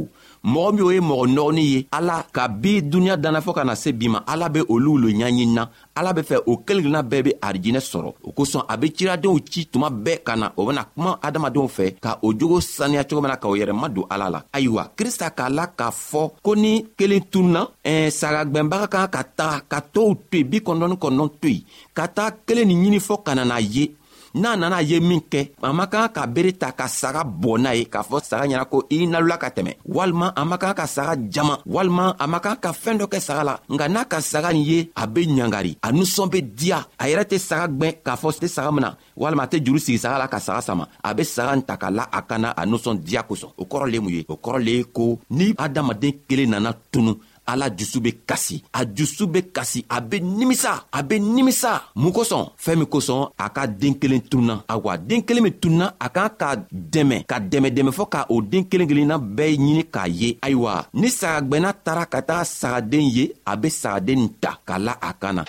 mɔgɔ 0.44 0.72
min 0.72 0.83
o 0.85 0.90
ye 0.92 1.00
mɔgɔ 1.00 1.26
nɔgɔnin 1.31 1.64
ye 1.64 1.87
ala 1.92 2.24
ka 2.33 2.48
bi 2.48 2.81
duniɲa 2.83 3.16
danna 3.16 3.40
fɔɔ 3.40 3.55
ka 3.55 3.64
na 3.64 3.74
se 3.76 3.92
bi 3.92 4.09
ma 4.09 4.22
ala 4.26 4.48
be 4.50 4.61
olu 4.68 4.98
lo 4.98 5.09
ɲaɲinina 5.09 5.68
ala 5.94 6.12
be 6.14 6.22
fɛ 6.22 6.40
o 6.46 6.57
kelen 6.64 6.83
kelenna 6.83 7.02
bɛɛ 7.02 7.22
be 7.24 7.33
arijinɛ 7.40 7.81
sɔrɔ 7.81 8.12
o 8.24 8.33
kosɔn 8.33 8.64
a 8.68 8.76
be 8.76 8.90
ciradenw 8.92 9.38
ci 9.48 9.66
tuma 9.66 9.90
bɛɛ 9.90 10.22
ka 10.24 10.37
na 10.37 10.52
o 10.57 10.64
bena 10.66 10.85
kuma 10.94 11.18
adamadenw 11.22 11.68
fɛ 11.68 11.94
ka 12.00 12.18
o 12.22 12.33
jogo 12.35 12.61
saniya 12.61 13.05
cogo 13.05 13.20
min 13.22 13.31
na 13.31 13.37
ka 13.37 13.48
o 13.48 13.52
yɛrɛma 13.57 13.88
don 13.94 14.05
ala 14.11 14.28
la 14.31 14.42
ayiwa 14.52 14.90
krista 14.96 15.31
k'a 15.31 15.48
la 15.48 15.66
k'a 15.66 15.90
fɔ 15.90 16.31
ko 16.42 16.55
ni 16.57 16.83
kelen 16.98 17.20
tununa 17.31 17.68
ɛɛ 17.85 18.11
sagagwɛnbaga 18.11 18.88
kan 18.88 19.09
ka 19.09 19.22
taga 19.37 19.61
ka 19.68 19.81
tow 19.92 20.14
to 20.31 20.37
yen 20.38 20.48
bi 20.50 20.59
kɔnɔdɔni 20.59 20.96
kɔnɔdɔn 20.98 21.31
to 21.40 21.48
yen 21.50 21.62
ka 21.94 22.07
taga 22.09 22.37
kelen 22.46 22.66
nin 22.66 22.83
ɲini 22.83 22.98
fɔɔ 23.00 23.22
ka 23.24 23.35
na 23.35 23.44
n'a 23.44 23.61
ye 23.61 23.90
n'a 24.35 24.57
nana 24.57 24.81
ye 24.83 24.99
min 25.01 25.21
kɛ 25.31 25.42
a 25.62 25.73
man 25.73 25.88
kan 25.92 26.09
ka 26.09 26.27
bere 26.27 26.53
ta 26.57 26.73
ka 26.73 26.87
saga 26.88 27.23
bɔ 27.25 27.59
n'a 27.61 27.73
ye 27.77 27.85
k'a 27.85 28.03
fɔ 28.03 28.16
saga 28.25 28.45
ɲɛna 28.49 28.64
ko 28.73 28.79
i 28.97 29.07
nalola 29.07 29.37
ka 29.38 29.49
tɛmɛ 29.51 29.73
walima 29.87 30.27
a 30.37 30.45
man 30.45 30.59
kan 30.59 30.75
ka 30.75 30.87
saga 30.87 31.16
jama 31.29 31.59
walima 31.66 32.16
a 32.18 32.27
man 32.27 32.40
kan 32.40 32.57
ka 32.57 32.73
fɛɛn 32.73 32.99
dɔ 33.01 33.07
kɛ 33.12 33.21
saga 33.21 33.42
la 33.45 33.57
nka 33.71 33.87
n'a 33.88 34.05
ka 34.05 34.21
saga 34.21 34.53
nin 34.53 34.62
ye 34.64 34.90
a 34.97 35.07
be 35.07 35.27
ɲangari 35.27 35.77
a 35.83 35.88
nusɔn 35.92 36.29
be 36.31 36.42
diya 36.42 36.85
a 36.99 37.05
yɛrɛ 37.09 37.25
tɛ 37.31 37.38
saga 37.38 37.66
gwɛn 37.68 37.92
k'a 38.05 38.14
fɔ 38.21 38.29
tɛ 38.40 38.49
saga 38.49 38.73
mina 38.73 38.97
walima 39.16 39.42
a 39.42 39.47
tɛ 39.47 39.64
juru 39.64 39.79
sigi 39.79 39.99
saga 39.99 40.18
la 40.18 40.27
ka 40.29 40.38
saga 40.40 40.61
sama 40.62 40.88
a 41.05 41.14
be 41.14 41.25
saga 41.25 41.53
n 41.57 41.62
ta 41.62 41.77
ka 41.77 41.88
la 41.90 42.07
a 42.12 42.23
kana 42.23 42.49
a 42.57 42.64
nusɔn 42.64 42.99
diya 43.05 43.23
kosɔn 43.23 43.53
o 43.59 43.64
kɔrɔ 43.64 43.90
le 43.92 44.01
mun 44.01 44.11
ye 44.12 44.25
o 44.29 44.37
kɔrɔ 44.37 44.59
le 44.64 44.71
ye 44.79 44.85
ko 44.85 45.18
ni 45.31 45.55
adamaden 45.59 46.12
kelen 46.29 46.51
nana 46.51 46.73
tunu 46.90 47.14
ala 47.46 47.68
dusu 47.70 48.00
be 48.00 48.22
kasi 48.26 48.62
a 48.72 48.85
dusu 48.85 49.26
be 49.26 49.50
kasi 49.52 49.85
a 49.88 50.00
be 50.00 50.20
nimisa 50.20 50.87
a 50.90 51.02
be 51.02 51.18
nimisa 51.18 51.90
mun 51.96 52.12
kosɔn 52.12 52.50
fɛɛn 52.57 52.78
min 52.78 52.87
kosɔn 52.88 53.31
a 53.38 53.48
ka 53.50 53.66
den 53.66 53.94
kelen 53.98 54.22
tununa 54.31 54.64
awa 54.68 54.96
den 54.98 55.22
kelen 55.22 55.42
min 55.42 55.59
tununa 55.61 55.94
a 55.98 56.09
kan 56.09 56.31
ka 56.40 56.55
dɛmɛ 56.72 57.26
ka 57.28 57.37
dɛmɛdɛmɛ 57.40 57.90
fɔɔ 57.92 58.09
ka 58.09 58.20
o 58.28 58.40
den 58.40 58.64
kelen 58.68 58.88
kelenna 58.88 59.18
bɛɛ 59.18 59.57
ɲini 59.59 59.85
k'a 59.92 60.07
ye 60.09 60.38
ayiwa 60.42 60.87
ni 60.94 61.09
sagagwɛnna 61.11 61.72
taara 61.85 62.07
ka 62.07 62.20
taga 62.22 62.44
sagaden 62.44 63.07
ye 63.14 63.33
a 63.46 63.57
be 63.57 63.68
sagaden 63.68 64.18
nin 64.20 64.33
ta 64.40 64.59
ka 64.66 64.76
la 64.78 64.94
a 65.02 65.12
kan 65.14 65.35
na 65.35 65.44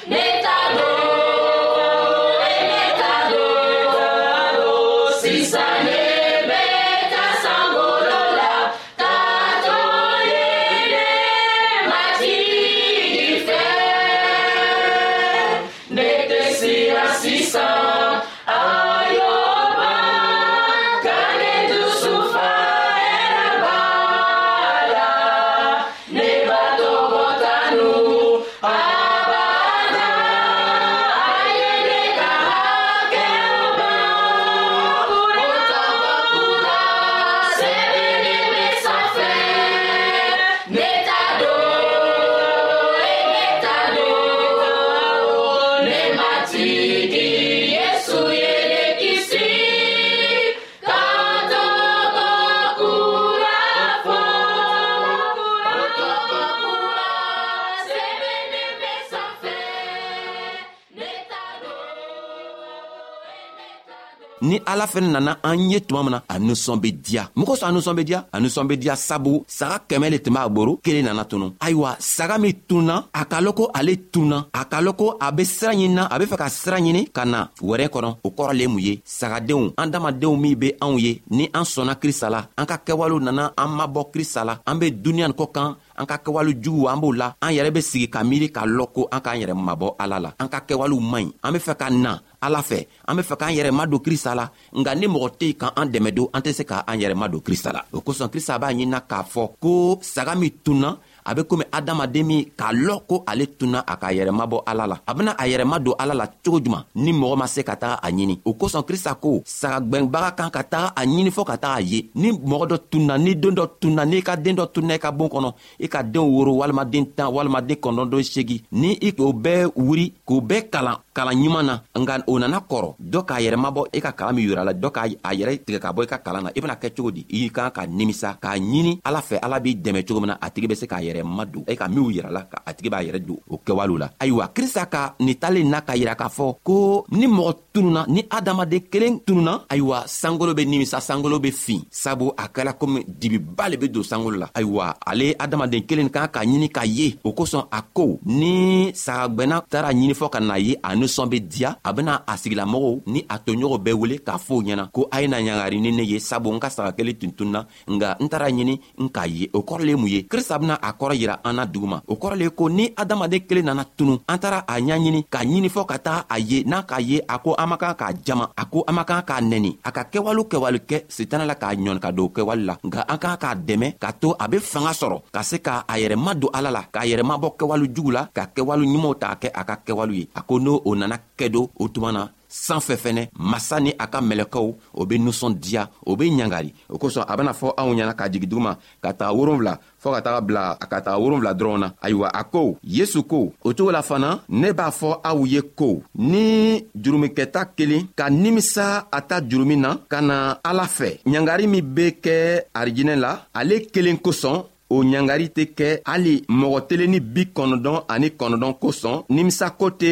ni 64.44 64.60
ala 64.68 64.86
fɛnɛ 64.88 65.08
nana 65.12 65.38
an 65.44 65.56
ye 65.72 65.80
tuma 65.80 66.04
min 66.04 66.12
na 66.12 66.20
a 66.28 66.36
ninsɔn 66.38 66.80
be 66.82 66.90
diya 67.06 67.30
mun 67.36 67.46
kosɔn 67.48 67.70
a 67.70 67.72
ninsɔn 67.74 67.96
be 67.96 68.04
diya 68.04 68.28
a 68.32 68.38
ninsɔn 68.40 68.68
be 68.68 68.76
diya 68.78 68.96
sabu 68.96 69.44
saga 69.48 69.78
kɛmɛ 69.90 70.10
le 70.12 70.18
tun 70.22 70.34
b'a 70.34 70.50
boro 70.50 70.78
kelen 70.84 71.06
nana 71.06 71.24
tunu 71.24 71.54
ayiwa 71.60 71.96
saga 72.00 72.38
min 72.38 72.54
tununa 72.68 73.08
a 73.14 73.24
ka 73.26 73.40
lɔn 73.42 73.54
ko 73.56 73.70
ale 73.74 73.94
tununa 74.12 74.40
a 74.54 74.66
ka 74.66 74.80
lɔn 74.84 74.96
ko 74.98 75.16
a 75.20 75.32
be 75.32 75.44
sira 75.46 75.72
ɲinina 75.74 76.08
a 76.14 76.20
be 76.20 76.26
fɛ 76.26 76.38
ka 76.38 76.48
sira 76.50 76.78
ɲini 76.80 77.08
ka 77.16 77.24
na 77.26 77.48
wɛrɛ 77.62 77.88
kɔnɔ 77.88 78.12
o 78.24 78.30
kɔrɔ 78.30 78.54
le 78.58 78.68
mun 78.68 78.82
ye 78.84 79.02
sagadenw 79.06 79.74
an 79.78 79.88
damadenw 79.92 80.36
min 80.36 80.56
be 80.60 80.72
anw 80.82 80.98
ye 81.00 81.22
ni 81.30 81.50
an 81.54 81.64
sɔnna 81.64 81.96
krista 81.96 82.30
la 82.30 82.48
an 82.58 82.66
ka 82.66 82.78
kɛwalew 82.86 83.22
nana 83.22 83.54
an 83.58 83.70
mabɔ 83.80 84.12
krista 84.12 84.44
la 84.46 84.60
an 84.68 84.76
be 84.80 84.92
duniɲa 84.92 85.24
nin 85.24 85.32
kɔ 85.34 85.52
kan 85.54 85.76
an 85.96 86.06
ka 86.06 86.18
kɛwale 86.18 86.52
juguw 86.62 86.90
an 86.92 86.98
b'o 87.00 87.14
la 87.16 87.34
an 87.42 87.52
yɛrɛ 87.54 87.72
be 87.74 87.82
sigi 87.82 88.08
ka 88.10 88.24
miiri 88.24 88.52
ka 88.52 88.66
lɔn 88.66 88.88
ko 88.94 89.08
an 89.12 89.22
k'an 89.22 89.40
yɛrɛ 89.40 89.54
mabɔ 89.56 89.96
ala 90.00 90.20
la 90.20 90.32
an 90.40 90.50
ka 90.50 90.60
kɛwalew 90.68 91.00
man 91.12 91.24
ɲi 91.26 91.34
an 91.44 91.52
be 91.54 91.60
fɛ 91.60 91.76
ka 91.78 91.90
na 91.90 92.20
ala 92.44 92.60
fɛ 92.62 92.80
an 93.08 93.16
be 93.16 93.22
fɛ 93.30 93.36
k'an 93.40 93.56
yɛrɛ 93.58 93.72
madon 93.72 94.00
krista 94.06 94.36
la 94.36 94.46
nga 94.80 94.92
ni 95.00 95.08
mɔgɔ 95.08 95.28
tɛ 95.40 95.48
ka 95.62 95.68
an 95.80 95.88
dɛmɛ 95.94 96.10
don 96.12 96.28
an 96.36 96.42
tɛ 96.46 96.52
se 96.58 96.64
k'an 96.70 96.98
yɛrɛ 97.02 97.16
madon 97.16 97.40
krista 97.46 97.70
la 97.72 97.82
o 97.96 98.00
kosɔn 98.06 98.28
krista 98.34 98.60
b'a 98.60 98.68
ɲinina 98.76 99.00
k'a 99.10 99.24
fɔ 99.34 99.44
ko 99.64 99.98
saga 100.02 100.36
min 100.36 100.52
tunna 100.64 100.90
a 101.26 101.34
be 101.34 101.42
komi 101.50 101.64
adamaden 101.72 102.24
min 102.30 102.44
k'a 102.60 102.70
lɔn 102.86 103.00
ko 103.10 103.24
ale 103.26 103.46
tunna 103.60 103.80
a 103.92 103.94
k'a 104.02 104.12
yɛrɛma 104.20 104.44
bɔ 104.52 104.58
ala 104.68 104.84
la 104.92 104.96
a 105.08 105.12
bena 105.14 105.32
a 105.42 105.44
yɛrɛma 105.48 105.78
don 105.84 105.96
ala 106.00 106.14
la 106.14 106.26
cogo 106.44 106.60
juman 106.64 106.84
ni 106.96 107.12
mɔgɔ 107.14 107.36
ma 107.38 107.46
se 107.48 107.62
ka 107.64 107.76
taga 107.76 107.96
a 108.06 108.10
ɲini 108.12 108.36
o 108.46 108.52
kosɔn 108.54 108.84
krista 108.88 109.16
ko 109.22 109.42
sagagwɛnbaga 109.58 110.32
kan 110.38 110.50
ka 110.52 110.64
taga 110.64 110.88
a 110.96 111.02
ɲini 111.06 111.32
fɔɔ 111.32 111.46
ka 111.46 111.56
taga 111.58 111.76
a 111.80 111.82
ye 111.82 112.10
ni 112.16 112.32
mɔgɔ 112.32 112.66
dɔ 112.72 112.78
tunna 112.92 113.18
ni 113.18 113.36
don 113.36 113.56
dɔ 113.56 113.66
tunna 113.80 114.06
n'i 114.06 114.22
ka 114.22 114.36
den 114.36 114.56
dɔ 114.58 114.66
tunna 114.74 114.94
i 114.94 114.98
ka 115.00 115.12
boon 115.12 115.30
kɔnɔ 115.30 115.54
i 115.80 115.88
ka 115.88 116.02
deenw 116.04 116.28
woro 116.34 116.52
walima 116.60 116.84
den 116.92 117.06
tan 117.16 117.32
walima 117.32 117.62
den 117.68 117.78
kɔnɔdon 117.78 118.24
segi 118.24 118.64
ni 118.72 118.98
i 119.02 119.12
k'o 119.14 119.32
bɛɛ 119.34 119.72
wuri 119.76 120.12
k'o 120.28 120.42
bɛɛ 120.42 120.70
kalan 120.70 120.98
kalan 121.14 121.38
ɲuman 121.38 121.64
na 121.66 121.74
nka 121.94 122.24
o 122.28 122.40
nana 122.40 122.58
kɔrɔ 122.60 122.90
dɔ 123.00 123.20
k'a 123.24 123.38
yɛrɛ 123.46 123.58
mabɔ 123.58 123.84
i 123.94 123.98
e 123.98 124.02
ka 124.02 124.12
kalan 124.12 124.36
min 124.36 124.50
yira 124.50 124.64
la 124.66 124.74
dɔ 124.74 124.90
k'a 124.92 125.06
yɛrɛ 125.32 125.64
tigɛ 125.66 125.80
ka 125.80 125.94
bɔ 125.94 126.00
i 126.02 126.04
e 126.06 126.10
ka 126.12 126.18
kalan 126.18 126.44
na 126.44 126.50
i 126.50 126.58
e 126.58 126.62
bena 126.62 126.74
kɛ 126.76 126.90
cogo 126.96 127.12
di 127.12 127.26
i 127.30 127.50
kan 127.54 127.70
ka 127.72 127.86
nimisa 127.88 128.38
k'a 128.42 128.58
ɲini 128.58 129.00
ala 129.06 129.22
fɛ 129.22 129.38
ala 129.40 129.60
b'i 129.60 129.78
dɛmɛ 129.78 130.02
cogo 130.08 130.20
min 130.22 130.30
na 130.34 130.38
a 130.42 130.50
tigi 130.50 130.68
be 130.68 130.76
se 130.76 130.86
k'a 130.88 131.00
yɛrɛ 131.06 131.22
madon 131.24 131.64
e 131.70 131.76
ka 131.76 131.88
minw 131.88 132.10
yirala 132.10 132.42
ka 132.50 132.58
a 132.66 132.74
tigi 132.74 132.90
b'a 132.90 133.00
yɛrɛ 133.06 133.20
don 133.26 133.38
o 133.48 133.58
kɛwalew 133.64 133.98
la 134.00 134.10
ayiwa 134.20 134.50
krista 134.54 134.90
ka 134.90 135.16
nin 135.20 135.36
talen 135.36 135.70
na 135.70 135.82
k'a 135.82 135.96
yira 135.96 136.16
k'a 136.18 136.28
fɔ 136.30 136.56
ko 136.64 137.06
ni 137.12 137.28
mɔgɔ 137.28 137.54
tununa 137.74 138.06
ni 138.08 138.26
adamaden 138.30 138.82
kelen 138.90 139.20
tununa 139.24 139.66
ayiwa 139.70 140.04
sankolo 140.08 140.54
be 140.56 140.66
nimisa 140.66 141.00
sankolo 141.00 141.38
be 141.42 141.52
fin 141.52 141.82
sabu 141.92 142.34
a 142.38 142.50
kɛla 142.50 142.74
komi 142.74 143.06
dibiba 143.06 143.70
le 143.70 143.78
be 143.78 143.88
don 143.88 144.02
sankolo 144.04 144.38
la 144.44 144.48
ayiwa 144.56 144.96
ale 145.06 145.34
adamaden 145.38 145.86
kelen 145.86 146.10
kan 146.12 146.28
ka 146.34 146.40
ɲini 146.42 146.70
k'a 146.74 146.86
ye 146.88 147.20
o 147.24 147.32
kosɔn 147.34 147.68
a 147.72 147.82
ko 147.94 148.18
ni 148.26 148.90
sagagwɛnna 148.94 149.62
taara 149.70 149.94
ɲini 149.94 150.14
fɔɔ 150.18 150.30
ka 150.32 150.40
na 150.40 150.56
ye 150.58 150.74
ani 150.84 151.03
minusɔn 151.04 151.28
be 151.30 151.40
diya 151.44 151.76
a 151.84 151.92
bena 151.94 152.24
a 152.26 152.38
sigilamɔgɔw 152.40 153.02
ni 153.12 153.20
a 153.28 153.36
toɲɔgɔn 153.38 153.84
bɛɛ 153.84 153.94
wele 154.00 154.16
k'a 154.24 154.38
fɔo 154.40 154.62
ɲɛna 154.64 154.90
ko 154.92 155.08
a 155.12 155.22
ye 155.22 155.28
na 155.28 155.38
ɲangari 155.42 155.82
ni 155.82 155.92
ne 155.92 156.04
ye 156.04 156.20
sabu 156.20 156.50
n 156.56 156.60
ka 156.60 156.70
saga 156.70 156.92
kelen 156.96 157.18
tun 157.20 157.32
tunna 157.32 157.68
nga 157.92 158.16
n 158.24 158.28
taara 158.30 158.48
ɲini 158.50 158.80
n 159.04 159.08
k'a 159.12 159.26
ye 159.28 159.50
o 159.54 159.60
kɔrɔ 159.64 159.84
le 159.86 159.96
mun 159.98 160.08
ye 160.08 160.24
krista 160.26 160.58
bena 160.60 160.76
a 160.82 160.94
kɔrɔ 160.94 161.16
yira 161.20 161.38
an 161.44 161.54
na 161.56 161.66
dugu 161.66 161.88
ma 161.88 162.02
o 162.08 162.16
kɔrɔ 162.16 162.36
le 162.38 162.50
ko 162.52 162.68
ni 162.70 162.88
adamaden 162.96 163.42
kelen 163.48 163.66
nana 163.66 163.86
tunu 163.98 164.18
an 164.28 164.38
taara 164.40 164.64
a 164.68 164.76
ɲaɲini 164.80 165.26
k'a 165.30 165.44
ɲini 165.44 165.70
fɔɔ 165.70 165.86
ka 165.86 165.98
taga 166.00 166.26
a 166.30 166.40
ye 166.40 166.64
n'a 166.64 166.82
k'a 166.84 167.00
ye 167.02 167.22
a 167.28 167.38
ko 167.40 167.56
an 167.58 167.68
man 167.70 167.78
kan 167.78 167.94
k'a 167.94 168.14
jama 168.24 168.50
a 168.58 168.66
ko 168.66 168.84
an 168.88 168.94
man 168.96 169.06
kan 169.06 169.22
k'a 169.22 169.42
nɛni 169.42 169.78
a 169.86 169.92
ka 169.92 170.04
kɛwale 170.06 170.44
kɛwale 170.48 170.80
kɛ 170.88 171.04
sitana 171.10 171.46
la 171.46 171.56
k'a 171.56 171.76
ɲɔni 171.76 172.00
ka 172.00 172.12
don 172.12 172.28
kɛwale 172.30 172.64
la 172.66 172.76
nka 172.84 173.06
an 173.10 173.18
kan 173.18 173.38
k'a 173.38 173.54
dɛmɛ 173.66 174.00
k'a 174.00 174.14
to 174.20 174.36
a 174.40 174.48
be 174.48 174.58
fanga 174.60 174.90
sɔrɔ 174.92 175.22
ka 175.32 175.42
se 175.44 175.58
ka 175.60 175.84
a 175.90 175.94
yɛrɛma 176.00 176.34
don 176.40 176.50
ala 176.54 176.72
la 176.72 176.84
k'a 176.94 177.04
yɛrɛmabɔ 177.12 177.58
kɛwale 177.58 177.88
jugu 177.94 178.12
la 178.12 178.26
ka 178.34 178.46
kɛwale 178.56 178.86
ɲumanw 178.88 179.20
ta 179.20 179.36
kɛ 179.42 179.50
a 179.54 179.64
ka 179.64 179.76
kɛwale 179.86 180.14
ye 180.16 180.28
a 180.36 180.42
ko 180.42 180.56
n'o 180.60 180.82
o 180.94 180.96
nana 180.96 181.18
kɛ 181.38 181.48
do 181.50 181.62
o 181.82 181.86
tuma 181.94 182.12
na 182.12 182.24
sanfɛ 182.50 182.96
fɛnɛ 183.04 183.22
masa 183.52 183.76
ni 183.84 183.92
a 184.04 184.06
ka 184.14 184.20
mɛlɛkɛw 184.30 184.68
o 184.94 185.06
be 185.10 185.16
nusɔn 185.18 185.54
diya 185.64 185.84
o 186.10 186.16
be 186.20 186.26
ɲangali 186.38 186.72
o 186.94 186.98
kosɔn 187.02 187.26
a 187.28 187.34
bena 187.38 187.54
fɔ 187.62 187.68
anw 187.82 187.94
ɲɛna 187.98 188.14
ka 188.20 188.30
jigi 188.32 188.48
duguma 188.48 188.78
ka 189.04 189.10
taga 189.20 189.34
woronfila 189.34 189.74
fɔɔ 190.04 190.14
ka 190.16 190.22
taga 190.26 190.42
bila 190.48 190.64
a 190.84 190.86
ka 190.92 191.00
taga 191.06 191.18
woronfila 191.24 191.54
dɔrɔn 191.60 191.80
na 191.82 191.88
ayiwa 192.06 192.28
a 192.40 192.44
ko 192.44 192.78
yesu 192.98 193.24
ko 193.24 193.40
o 193.68 193.74
cogo 193.74 193.92
la 193.92 194.02
fana 194.04 194.42
ne 194.50 194.72
b'a 194.72 194.92
fɔ 195.00 195.10
aw 195.24 195.40
ye 195.54 195.62
ko 195.76 196.04
ni 196.16 196.84
jurumikɛta 196.96 197.66
kelen 197.76 198.06
ka 198.16 198.30
nimisa 198.30 199.08
a 199.12 199.20
ta 199.22 199.42
jurumi 199.42 199.76
na 199.80 199.98
ka 200.08 200.22
na 200.22 200.60
ala 200.64 200.84
fɛ 200.86 201.24
ɲangari 201.26 201.66
min 201.68 201.82
be 201.96 202.12
kɛ 202.22 202.66
arijinɛ 202.74 203.16
la 203.18 203.32
ale 203.54 203.82
kelen 203.92 204.18
kosɔn 204.22 204.64
o 204.96 205.04
ɲangari 205.12 205.48
tɛ 205.56 205.64
kɛ 205.78 205.88
hali 206.10 206.34
mɔgɔ 206.60 206.78
telen 206.88 207.10
ni 207.14 207.20
bi 207.34 207.42
kɔnɔdɔn 207.58 207.98
ani 208.14 208.28
kɔnɔdɔn 208.40 208.74
kosɔn 208.82 209.16
nimisako 209.36 209.86
tɛ 210.02 210.10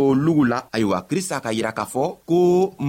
lugu 0.24 0.42
la 0.52 0.58
ayiwa 0.74 0.98
krista 1.08 1.36
ka 1.44 1.50
yira 1.56 1.70
k'a 1.78 1.84
fɔ 1.92 2.04
ko 2.28 2.36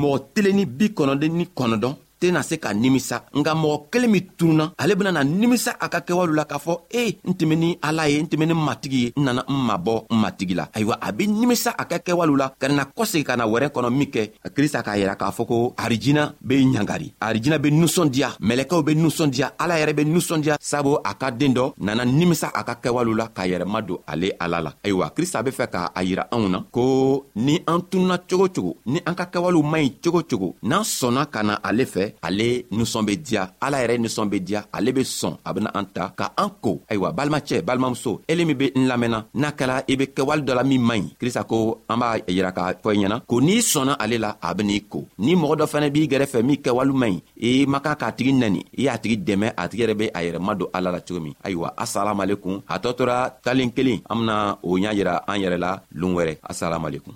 mɔgɔ 0.01 0.17
telen 0.33 0.55
ni 0.57 0.63
bi 0.77 0.85
kɔnɔden 0.97 1.31
ni 1.37 1.45
kɔnɔdɔn 1.59 1.93
tɛna 2.21 2.43
se 2.49 2.55
ka 2.63 2.69
nimisa 2.73 3.25
nga 3.35 3.51
mɔgɔ 3.55 3.77
kelen 3.91 4.11
min 4.11 4.21
tununa 4.37 4.71
ale 4.77 4.93
bena 4.95 5.11
na 5.11 5.23
nimisa 5.23 5.71
a 5.79 5.89
ka 5.89 5.99
kɛwale 6.01 6.33
la 6.37 6.45
k'a 6.45 6.59
fɔ 6.59 6.73
e 6.93 7.17
n 7.25 7.33
tɛmɛ 7.33 7.55
ni 7.57 7.77
ala 7.81 8.05
ye 8.07 8.21
n 8.21 8.25
tɛmɛ 8.29 8.45
ni 8.45 8.53
matigi 8.53 8.97
ye 9.05 9.09
n 9.17 9.23
nana 9.25 9.41
n 9.49 9.57
mabɔ 9.67 10.05
n 10.11 10.15
matigi 10.21 10.53
la 10.53 10.69
ayiwa 10.73 10.97
a 11.01 11.11
be 11.11 11.25
nimisa 11.27 11.73
a 11.75 11.85
ka 11.85 11.97
kɛwalew 11.97 12.37
la 12.37 12.49
ka 12.59 12.67
nana 12.69 12.85
kɔsegi 12.85 13.23
ka 13.25 13.35
na 13.35 13.45
wɛrɛ 13.47 13.69
kɔnɔ 13.73 13.89
min 13.91 14.09
kɛ 14.11 14.29
krista 14.55 14.83
k'a 14.83 14.95
yira 14.97 15.15
k'a 15.17 15.31
fɔ 15.31 15.45
ko 15.47 15.73
arijina 15.77 16.33
be 16.45 16.61
ɲangari 16.61 17.11
arijina 17.19 17.57
be 17.61 17.71
nusɔndiya 17.71 18.37
mɛlɛkɛw 18.39 18.83
be 18.85 18.93
nusɔndiya 18.93 19.49
ala 19.57 19.75
yɛrɛ 19.81 19.93
be 19.95 20.05
nusɔndiya 20.05 20.57
sabu 20.61 20.97
a 21.03 21.15
ka 21.15 21.29
den 21.31 21.53
dɔ 21.55 21.73
nana 21.79 22.05
nimisa 22.05 22.51
a 22.53 22.63
ka 22.63 22.75
kɛwale 22.77 23.15
la 23.17 23.27
k'a 23.33 23.47
yɛrɛ 23.49 23.65
madon 23.65 23.97
ale 24.07 24.29
ala 24.39 24.61
la 24.61 24.73
ayiwa 24.83 25.09
krista 25.15 25.41
be 25.43 25.49
fɛ 25.51 25.67
k'a 25.71 25.93
yira 26.03 26.27
anw 26.29 26.47
na 26.49 26.61
ko 26.71 27.25
ni 27.37 27.59
an 27.67 27.79
tununa 27.89 28.19
cogo 28.29 28.47
cogo 28.53 28.75
ni 28.85 29.01
an 29.07 29.15
ka 29.15 29.25
kɛwalew 29.25 29.63
man 29.65 29.81
ɲi 29.81 29.97
cogo 30.03 30.21
cogo 30.23 30.53
n'an 30.63 30.83
sɔnna 30.83 31.25
ka 31.31 31.41
na 31.41 31.55
ale 31.63 31.85
fɛ 31.85 32.10
Ale 32.21 32.65
nusonbe 32.73 33.15
dia, 33.21 33.53
alayre 33.61 33.97
nusonbe 33.97 34.39
dia, 34.43 34.65
alebe 34.71 35.03
son, 35.03 35.37
abena 35.45 35.71
anta, 35.73 36.11
ka 36.17 36.33
anko, 36.37 36.83
aywa, 36.89 37.11
balmache, 37.11 37.61
balmamso, 37.63 38.21
elemibe 38.27 38.71
nlamena, 38.75 39.25
nakala, 39.33 39.83
ebe 39.87 40.11
kewal 40.13 40.43
do 40.43 40.53
la 40.53 40.63
mi 40.63 40.77
mayi, 40.77 41.13
krisako, 41.19 41.81
amba 41.87 42.17
e 42.19 42.33
yera 42.33 42.51
ka 42.51 42.73
foynena, 42.83 43.21
ko 43.27 43.39
ni 43.41 43.61
sonan 43.61 43.95
ale 43.99 44.17
la, 44.19 44.37
abene 44.41 44.75
iko, 44.75 45.05
ni 45.19 45.35
mordofane 45.35 45.91
bi 45.91 46.07
gare 46.07 46.27
fe 46.27 46.41
mi 46.43 46.57
kewal 46.61 46.91
mayi, 46.91 47.21
e 47.37 47.65
maka 47.65 47.95
katri 47.95 48.33
nene, 48.33 48.65
e 48.77 48.89
atri 48.89 49.17
deme, 49.23 49.53
atri 49.57 49.85
rebe 49.85 50.09
ayere, 50.13 50.39
mado 50.39 50.69
ala 50.73 50.91
la 50.91 51.01
chome, 51.01 51.33
aywa, 51.43 51.73
asalam 51.77 52.19
alekoum, 52.19 52.61
hatotora, 52.67 53.29
talen 53.43 53.71
keli, 53.71 54.01
amna 54.09 54.57
ou 54.63 54.79
nyan 54.79 54.93
yera, 54.97 55.23
anyere 55.27 55.57
la, 55.59 55.79
loun 55.93 56.15
were, 56.15 56.37
asalam 56.49 56.85
alekoum. 56.89 57.15